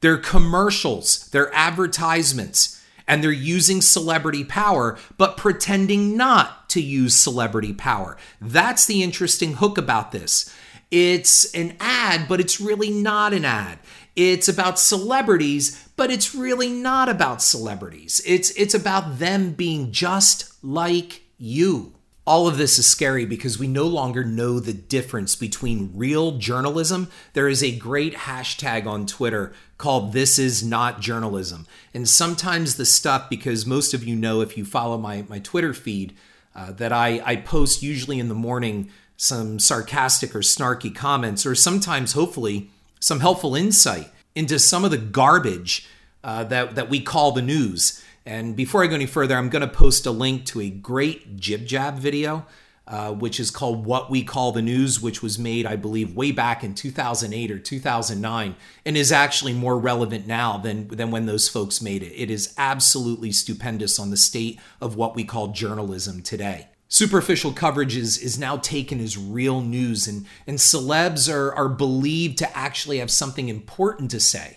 they're 0.00 0.18
commercials, 0.18 1.28
they're 1.28 1.52
advertisements. 1.54 2.76
and 3.10 3.24
they're 3.24 3.32
using 3.32 3.82
celebrity 3.82 4.44
power, 4.44 4.96
but 5.18 5.36
pretending 5.36 6.16
not 6.16 6.70
to 6.70 6.80
use 6.80 7.12
celebrity 7.12 7.72
power. 7.72 8.16
That's 8.40 8.86
the 8.86 9.02
interesting 9.02 9.54
hook 9.54 9.76
about 9.78 10.12
this. 10.12 10.54
It's 10.92 11.52
an 11.52 11.76
ad, 11.80 12.28
but 12.28 12.38
it's 12.38 12.60
really 12.60 12.90
not 12.90 13.32
an 13.32 13.44
ad. 13.44 13.80
It's 14.14 14.48
about 14.48 14.78
celebrities, 14.78 15.88
but 15.96 16.12
it's 16.12 16.36
really 16.36 16.70
not 16.70 17.08
about 17.08 17.42
celebrities. 17.42 18.22
It's 18.24 18.50
it's 18.52 18.74
about 18.74 19.18
them 19.18 19.52
being 19.54 19.90
just 19.90 20.52
like 20.62 21.22
you. 21.36 21.94
All 22.26 22.46
of 22.46 22.58
this 22.58 22.78
is 22.78 22.86
scary 22.86 23.24
because 23.24 23.58
we 23.58 23.66
no 23.66 23.86
longer 23.86 24.22
know 24.22 24.60
the 24.60 24.72
difference 24.72 25.34
between 25.34 25.90
real 25.94 26.38
journalism. 26.38 27.08
There 27.32 27.48
is 27.48 27.62
a 27.62 27.76
great 27.76 28.14
hashtag 28.14 28.86
on 28.86 29.06
Twitter 29.06 29.52
called 29.80 30.12
This 30.12 30.38
Is 30.38 30.62
Not 30.62 31.00
Journalism. 31.00 31.66
And 31.94 32.06
sometimes 32.06 32.76
the 32.76 32.84
stuff, 32.84 33.30
because 33.30 33.64
most 33.64 33.94
of 33.94 34.04
you 34.04 34.14
know 34.14 34.42
if 34.42 34.56
you 34.58 34.64
follow 34.64 34.98
my, 34.98 35.24
my 35.28 35.38
Twitter 35.38 35.72
feed, 35.72 36.14
uh, 36.54 36.72
that 36.72 36.92
I, 36.92 37.22
I 37.24 37.36
post 37.36 37.82
usually 37.82 38.20
in 38.20 38.28
the 38.28 38.34
morning 38.34 38.90
some 39.16 39.58
sarcastic 39.58 40.34
or 40.34 40.40
snarky 40.40 40.94
comments, 40.94 41.46
or 41.46 41.54
sometimes, 41.54 42.12
hopefully, 42.12 42.70
some 43.00 43.20
helpful 43.20 43.54
insight 43.54 44.10
into 44.34 44.58
some 44.58 44.84
of 44.84 44.90
the 44.90 44.98
garbage 44.98 45.88
uh, 46.22 46.44
that, 46.44 46.74
that 46.74 46.90
we 46.90 47.00
call 47.00 47.32
the 47.32 47.42
news. 47.42 48.04
And 48.26 48.54
before 48.54 48.84
I 48.84 48.86
go 48.86 48.94
any 48.94 49.06
further, 49.06 49.36
I'm 49.36 49.48
going 49.48 49.62
to 49.62 49.68
post 49.68 50.04
a 50.04 50.10
link 50.10 50.44
to 50.46 50.60
a 50.60 50.68
great 50.68 51.36
Jib 51.38 51.64
Jab 51.64 51.96
video, 51.96 52.44
uh, 52.90 53.12
which 53.12 53.38
is 53.38 53.52
called 53.52 53.86
What 53.86 54.10
We 54.10 54.24
Call 54.24 54.50
the 54.50 54.60
News, 54.60 55.00
which 55.00 55.22
was 55.22 55.38
made, 55.38 55.64
I 55.64 55.76
believe, 55.76 56.16
way 56.16 56.32
back 56.32 56.64
in 56.64 56.74
2008 56.74 57.52
or 57.52 57.58
2009, 57.60 58.56
and 58.84 58.96
is 58.96 59.12
actually 59.12 59.52
more 59.52 59.78
relevant 59.78 60.26
now 60.26 60.58
than, 60.58 60.88
than 60.88 61.12
when 61.12 61.24
those 61.24 61.48
folks 61.48 61.80
made 61.80 62.02
it. 62.02 62.12
It 62.20 62.32
is 62.32 62.52
absolutely 62.58 63.30
stupendous 63.30 64.00
on 64.00 64.10
the 64.10 64.16
state 64.16 64.58
of 64.80 64.96
what 64.96 65.14
we 65.14 65.22
call 65.22 65.48
journalism 65.48 66.20
today. 66.20 66.66
Superficial 66.88 67.52
coverage 67.52 67.96
is, 67.96 68.18
is 68.18 68.40
now 68.40 68.56
taken 68.56 68.98
as 68.98 69.16
real 69.16 69.60
news, 69.60 70.08
and, 70.08 70.26
and 70.48 70.58
celebs 70.58 71.32
are, 71.32 71.54
are 71.54 71.68
believed 71.68 72.38
to 72.38 72.58
actually 72.58 72.98
have 72.98 73.12
something 73.12 73.48
important 73.48 74.10
to 74.10 74.18
say 74.18 74.56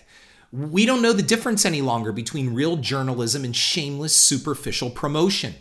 we 0.50 0.86
don't 0.86 1.02
know 1.02 1.12
the 1.12 1.22
difference 1.22 1.64
any 1.64 1.82
longer 1.82 2.12
between 2.12 2.54
real 2.54 2.76
journalism 2.76 3.44
and 3.44 3.56
shameless 3.56 4.14
superficial 4.16 4.88
promotion. 4.88 5.54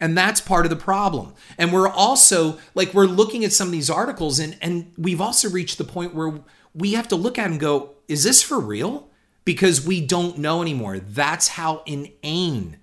And 0.00 0.16
that's 0.16 0.40
part 0.40 0.66
of 0.66 0.70
the 0.70 0.76
problem. 0.76 1.34
And 1.56 1.72
we're 1.72 1.88
also 1.88 2.58
like 2.74 2.92
we're 2.92 3.06
looking 3.06 3.44
at 3.44 3.52
some 3.52 3.68
of 3.68 3.72
these 3.72 3.90
articles 3.90 4.38
and 4.38 4.56
and 4.60 4.92
we've 4.98 5.20
also 5.20 5.48
reached 5.48 5.78
the 5.78 5.84
point 5.84 6.14
where 6.14 6.40
we 6.74 6.92
have 6.92 7.08
to 7.08 7.16
look 7.16 7.38
at 7.38 7.50
and 7.50 7.58
go, 7.58 7.94
is 8.06 8.24
this 8.24 8.42
for 8.42 8.60
real? 8.60 9.08
Because 9.44 9.86
we 9.86 10.00
don't 10.04 10.38
know 10.38 10.60
anymore. 10.60 10.98
That's 10.98 11.48
how 11.48 11.82
inane 11.86 12.76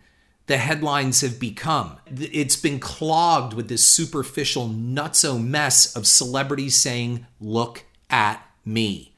the 0.48 0.58
headlines 0.58 1.22
have 1.22 1.40
become. 1.40 1.98
It's 2.08 2.56
been 2.56 2.80
clogged 2.80 3.54
with 3.54 3.70
this 3.70 3.84
superficial 3.84 4.68
nutso 4.68 5.42
mess 5.42 5.96
of 5.96 6.06
celebrities 6.08 6.76
saying, 6.76 7.26
"Look 7.40 7.86
at 8.10 8.46
me." 8.66 9.13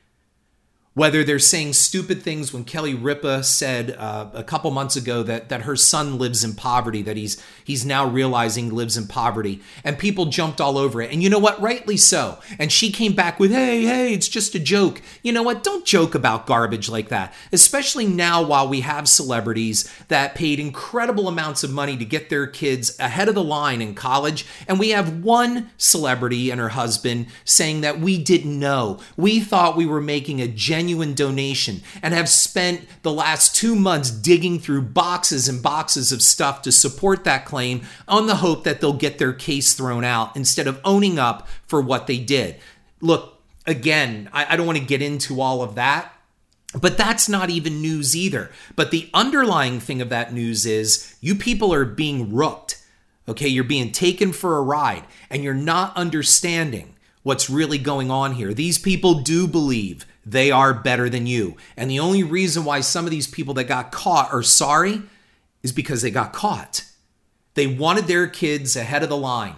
Whether 0.96 1.26
they're 1.26 1.38
saying 1.38 1.74
stupid 1.74 2.24
things 2.24 2.54
when 2.54 2.64
Kelly 2.64 2.94
Ripa 2.94 3.44
said 3.44 3.92
uh, 3.92 4.30
a 4.34 4.44
couple 4.44 4.72
months 4.72 4.96
ago 4.96 5.24
that 5.24 5.50
that 5.50 5.64
her 5.64 5.76
son 5.76 6.18
lives 6.18 6.44
in 6.44 6.54
poverty, 6.54 7.02
that 7.02 7.18
he's 7.18 7.42
he's 7.64 7.86
now 7.86 8.08
realizing 8.08 8.74
lives 8.74 8.96
in 8.96 9.06
poverty, 9.06 9.62
and 9.84 10.00
people 10.00 10.28
jumped 10.28 10.62
all 10.62 10.78
over 10.78 11.02
it. 11.02 11.12
And 11.12 11.22
you 11.22 11.30
know 11.30 11.38
what? 11.38 11.62
Rightly 11.62 11.98
so. 11.98 12.40
And 12.58 12.72
she 12.72 12.92
came 12.92 13.14
back 13.14 13.40
with, 13.40 13.52
"Hey, 13.52 13.84
hey, 13.84 14.14
it's 14.14 14.30
just 14.30 14.56
a 14.56 14.60
joke." 14.60 15.02
You 15.22 15.34
know 15.34 15.44
what? 15.44 15.64
Don't 15.64 15.86
joke 15.86 16.16
about 16.16 16.48
garbage 16.48 16.88
like 16.88 17.10
that, 17.10 17.34
especially 17.52 18.08
now 18.08 18.42
while 18.42 18.68
we 18.68 18.80
have 18.80 19.10
celebrities 19.10 19.92
that 20.08 20.34
paid 20.34 20.62
incredible 20.62 21.28
amounts 21.28 21.64
of 21.64 21.74
money 21.74 21.98
to 21.98 22.06
get 22.06 22.30
their 22.30 22.48
kids 22.48 22.98
ahead 23.00 23.28
of 23.28 23.36
the 23.36 23.44
line 23.44 23.82
in 23.82 23.96
college, 23.96 24.46
and 24.66 24.80
we 24.80 24.92
have 24.92 25.22
one 25.22 25.72
celebrity 25.78 26.52
and 26.52 26.62
her 26.62 26.70
husband 26.70 27.28
saying 27.44 27.82
that 27.82 28.00
we 28.00 28.18
didn't 28.18 28.58
know. 28.58 28.98
We 29.18 29.42
thought 29.42 29.76
we 29.76 29.86
were 29.86 30.00
making 30.00 30.42
a 30.42 30.48
genuine 30.48 30.85
genuine 30.86 31.16
donation 31.16 31.82
and 32.04 32.14
have 32.14 32.30
spent 32.30 32.88
the 33.02 33.12
last 33.12 33.56
two 33.56 33.76
months 33.76 34.12
digging 34.12 34.60
through 34.60 34.84
boxes 34.84 35.48
and 35.48 35.64
boxes 35.64 36.12
of 36.12 36.22
stuff 36.22 36.62
to 36.62 36.72
support 36.72 37.24
that 37.24 37.44
claim 37.44 37.82
on 38.08 38.28
the 38.28 38.36
hope 38.36 38.64
that 38.64 38.80
they'll 38.80 38.94
get 38.94 39.18
their 39.18 39.34
case 39.34 39.74
thrown 39.74 40.04
out 40.04 40.36
instead 40.36 40.68
of 40.68 40.80
owning 40.86 41.18
up 41.18 41.48
for 41.66 41.82
what 41.82 42.06
they 42.06 42.20
did. 42.20 42.56
Look, 43.02 43.42
again, 43.66 44.30
I, 44.32 44.54
I 44.54 44.56
don't 44.56 44.68
want 44.68 44.78
to 44.78 44.86
get 44.86 45.02
into 45.02 45.42
all 45.42 45.64
of 45.64 45.74
that. 45.74 46.12
But 46.80 46.98
that's 46.98 47.30
not 47.30 47.50
even 47.50 47.82
news 47.82 48.16
either. 48.16 48.52
But 48.76 48.92
the 48.92 49.10
underlying 49.14 49.80
thing 49.80 50.02
of 50.02 50.10
that 50.10 50.34
news 50.34 50.66
is 50.66 51.16
you 51.22 51.34
people 51.34 51.74
are 51.74 51.86
being 51.86 52.32
rooked. 52.36 52.84
Okay, 53.28 53.48
you're 53.48 53.64
being 53.64 53.92
taken 53.92 54.34
for 54.34 54.58
a 54.58 54.62
ride 54.62 55.06
and 55.32 55.44
you're 55.44 55.54
not 55.54 55.96
understanding 55.96 56.96
what's 57.24 57.50
really 57.50 57.80
going 57.80 58.12
on 58.12 58.34
here. 58.34 58.54
These 58.54 58.78
people 58.78 59.22
do 59.22 59.48
believe 59.48 60.06
they 60.26 60.52
are 60.52 60.74
better 60.74 61.10
than 61.10 61.28
you. 61.28 61.56
And 61.78 61.90
the 61.90 62.00
only 62.00 62.24
reason 62.24 62.66
why 62.66 62.80
some 62.80 63.06
of 63.06 63.12
these 63.12 63.28
people 63.28 63.54
that 63.56 63.66
got 63.66 63.92
caught 63.92 64.34
are 64.34 64.44
sorry 64.44 65.04
is 65.62 65.72
because 65.72 66.02
they 66.02 66.12
got 66.12 66.34
caught. 66.34 66.84
They 67.54 67.68
wanted 67.68 68.06
their 68.06 68.28
kids 68.28 68.76
ahead 68.76 69.04
of 69.04 69.10
the 69.10 69.18
line. 69.18 69.56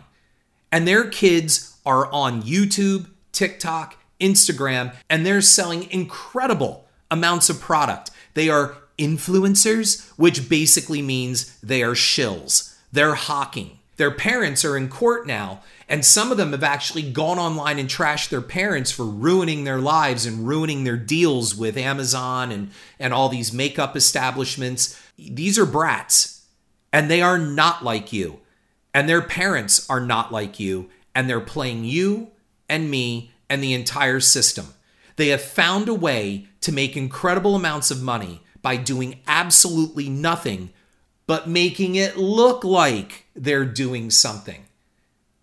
And 0.72 0.88
their 0.88 1.10
kids 1.10 1.78
are 1.86 2.12
on 2.12 2.44
YouTube, 2.44 3.10
TikTok, 3.32 3.98
Instagram, 4.20 4.94
and 5.10 5.26
they're 5.26 5.42
selling 5.42 5.90
incredible 5.90 6.86
amounts 7.10 7.50
of 7.50 7.62
product. 7.62 8.12
They 8.34 8.50
are 8.50 8.76
influencers, 8.98 10.10
which 10.18 10.50
basically 10.50 11.02
means 11.02 11.58
they 11.62 11.84
are 11.84 11.94
shills. 11.94 12.76
They're 12.92 13.16
hawking. 13.16 13.80
Their 13.98 14.12
parents 14.12 14.64
are 14.64 14.78
in 14.78 14.90
court 14.90 15.28
now 15.28 15.62
and 15.90 16.04
some 16.04 16.32
of 16.32 16.38
them 16.38 16.52
have 16.52 16.64
actually 16.64 17.10
gone 17.10 17.40
online 17.40 17.80
and 17.80 17.88
trashed 17.88 18.30
their 18.30 18.42
parents 18.42 18.92
for 18.92 19.06
ruining 19.06 19.64
their 19.64 19.80
lives 19.80 20.26
and 20.26 20.48
ruining 20.48 20.84
their 20.84 20.98
deals 20.98 21.56
with 21.56 21.78
Amazon 21.78 22.52
and, 22.52 22.72
and 23.00 23.14
all 23.14 23.30
these 23.30 23.54
makeup 23.54 23.96
establishments. 23.96 25.00
These 25.18 25.58
are 25.58 25.66
brats, 25.66 26.46
and 26.92 27.10
they 27.10 27.22
are 27.22 27.38
not 27.38 27.86
like 27.86 28.12
you. 28.12 28.40
And 28.94 29.08
their 29.08 29.22
parents 29.22 29.90
are 29.90 30.02
not 30.02 30.32
like 30.32 30.60
you. 30.60 30.90
And 31.16 31.30
they're 31.30 31.40
playing 31.40 31.86
you 31.86 32.32
and 32.68 32.92
me 32.92 33.32
and 33.50 33.64
the 33.64 33.74
entire 33.74 34.20
system. 34.20 34.68
They 35.16 35.30
have 35.30 35.42
found 35.42 35.88
a 35.88 35.94
way 35.94 36.48
to 36.62 36.72
make 36.72 36.98
incredible 36.98 37.56
amounts 37.56 37.92
of 37.92 38.04
money 38.04 38.42
by 38.62 38.76
doing 38.76 39.22
absolutely 39.26 40.10
nothing 40.10 40.72
but 41.28 41.48
making 41.48 41.96
it 41.96 42.18
look 42.18 42.64
like 42.64 43.26
they're 43.36 43.66
doing 43.66 44.10
something. 44.10 44.66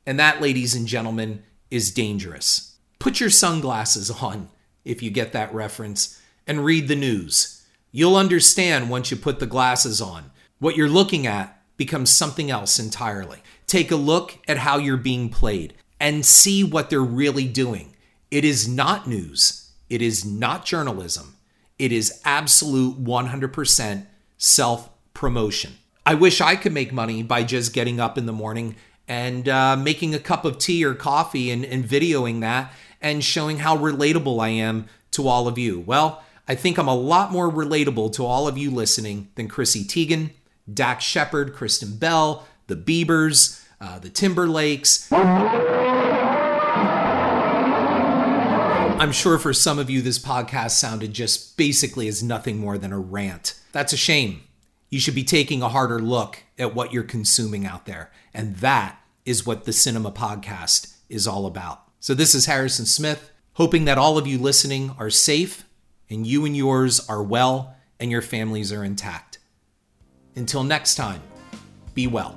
And 0.07 0.19
that, 0.19 0.41
ladies 0.41 0.75
and 0.75 0.87
gentlemen, 0.87 1.45
is 1.71 1.93
dangerous. 1.93 2.77
Put 2.99 3.21
your 3.21 3.31
sunglasses 3.31 4.11
on 4.11 4.49
if 4.85 5.03
you 5.03 5.11
get 5.11 5.33
that 5.33 5.55
reference 5.55 6.21
and 6.47 6.65
read 6.65 6.89
the 6.89 6.97
news. 6.97 7.65
You'll 7.93 8.17
understand 8.17 8.91
once 8.91 9.11
you 9.11 9.17
put 9.17 9.39
the 9.39 9.47
glasses 9.47 10.01
on. 10.01 10.31
What 10.59 10.77
you're 10.77 10.89
looking 10.89 11.27
at 11.27 11.61
becomes 11.77 12.11
something 12.11 12.51
else 12.51 12.79
entirely. 12.79 13.43
Take 13.67 13.91
a 13.91 13.97
look 13.97 14.39
at 14.49 14.59
how 14.59 14.79
you're 14.79 14.97
being 14.97 15.29
played 15.29 15.75
and 16.01 16.25
see 16.25 16.65
what 16.65 16.91
they're 16.91 17.01
really 17.01 17.47
doing. 17.47 17.95
It 18.31 18.45
is 18.45 18.67
not 18.67 19.07
news, 19.07 19.71
it 19.89 20.03
is 20.03 20.25
not 20.25 20.65
journalism, 20.65 21.37
it 21.79 21.93
is 21.93 22.21
absolute 22.25 23.03
100% 23.03 24.07
self 24.37 24.91
promotion. 25.15 25.79
I 26.05 26.15
wish 26.15 26.41
I 26.41 26.57
could 26.57 26.73
make 26.73 26.93
money 26.93 27.23
by 27.23 27.45
just 27.45 27.73
getting 27.73 27.99
up 27.99 28.19
in 28.19 28.27
the 28.27 28.33
morning 28.33 28.77
and 29.09 29.49
uh, 29.49 29.77
making 29.77 30.15
a 30.15 30.19
cup 30.19 30.45
of 30.45 30.59
tea 30.59 30.85
or 30.85 30.95
coffee 30.95 31.51
and, 31.51 31.65
and 31.65 31.85
videoing 31.85 32.41
that 32.41 32.73
and 33.01 33.25
showing 33.25 33.59
how 33.59 33.77
relatable 33.77 34.43
I 34.43 34.49
am 34.49 34.87
to 35.13 35.29
all 35.29 35.49
of 35.49 35.57
you. 35.57 35.81
Well, 35.81 36.23
I 36.47 36.55
think 36.55 36.79
I'm 36.79 36.89
a 36.89 36.95
lot 36.95 37.33
more 37.33 37.51
relatable 37.51 38.13
to 38.15 38.25
all 38.27 38.47
of 38.47 38.59
you 38.59 38.71
listening 38.71 39.29
than 39.35 39.49
Chrissy 39.49 39.85
Teigen, 39.85 40.31
Dax 40.73 41.05
Shepard, 41.05 41.55
Kristen 41.55 41.97
Bell, 41.97 42.47
the 42.67 42.77
Biebers, 42.77 43.65
uh, 43.81 43.99
the 43.99 44.11
Timberlakes. 44.11 45.11
I'm 49.01 49.13
sure 49.13 49.39
for 49.39 49.53
some 49.53 49.79
of 49.79 49.91
you, 49.91 50.03
this 50.03 50.19
podcast 50.19 50.73
sounded 50.73 51.13
just 51.13 51.57
basically 51.57 52.09
as 52.09 52.23
nothing 52.23 52.59
more 52.59 52.79
than 52.79 52.93
a 52.93 52.99
rant. 52.99 53.59
That's 53.73 53.93
a 53.93 53.99
shame 53.99 54.43
you 54.95 55.01
should 55.01 55.15
be 55.17 55.25
taking 55.25 55.61
a 55.61 55.69
harder 55.69 55.99
look 55.99 56.45
at 56.57 56.73
what 56.73 56.93
you're 56.93 57.03
consuming 57.03 57.67
out 57.67 57.85
there. 57.85 58.13
And 58.33 58.55
that 58.59 58.97
is 59.25 59.45
what 59.45 59.65
the 59.65 59.73
Cinema 59.73 60.13
Podcast 60.13 60.95
is 61.09 61.27
all 61.27 61.47
about. 61.47 61.83
So, 61.99 62.15
this 62.15 62.33
is 62.33 62.47
Harrison 62.47 62.87
Smith, 62.87 63.33
hoping 63.55 63.87
that 63.87 63.99
all 63.99 64.19
of 64.19 64.29
you 64.29 64.39
listening 64.39 64.95
are 64.97 65.11
safe 65.11 65.65
and 66.09 66.25
you 66.25 66.45
and 66.45 66.57
yours 66.57 67.05
are 67.09 67.25
well 67.25 67.75
and 67.99 68.09
your 68.09 68.23
families 68.23 68.73
are 68.73 68.85
intact. 68.85 69.39
Until 70.37 70.63
next 70.63 70.95
time, 70.95 71.21
be 71.93 72.07
well. 72.07 72.37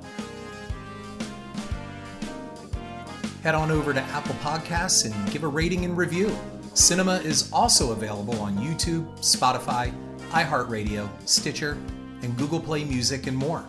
Head 3.44 3.54
on 3.54 3.70
over 3.70 3.94
to 3.94 4.00
Apple 4.00 4.34
Podcasts 4.42 5.04
and 5.04 5.32
give 5.32 5.44
a 5.44 5.48
rating 5.48 5.84
and 5.84 5.96
review. 5.96 6.36
Cinema 6.74 7.18
is 7.18 7.52
also 7.52 7.92
available 7.92 8.40
on 8.40 8.58
YouTube, 8.58 9.06
Spotify, 9.20 9.94
iHeartRadio, 10.30 11.08
Stitcher, 11.24 11.78
and 12.22 12.36
Google 12.36 12.60
Play 12.60 12.84
Music, 12.84 13.26
and 13.26 13.36
more. 13.36 13.64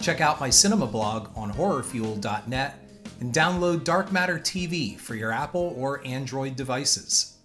Check 0.00 0.20
out 0.20 0.40
my 0.40 0.50
cinema 0.50 0.86
blog 0.86 1.28
on 1.36 1.52
horrorfuel.net 1.52 2.78
and 3.20 3.32
download 3.32 3.84
Dark 3.84 4.12
Matter 4.12 4.38
TV 4.38 4.98
for 4.98 5.14
your 5.14 5.32
Apple 5.32 5.74
or 5.76 6.04
Android 6.06 6.56
devices. 6.56 7.35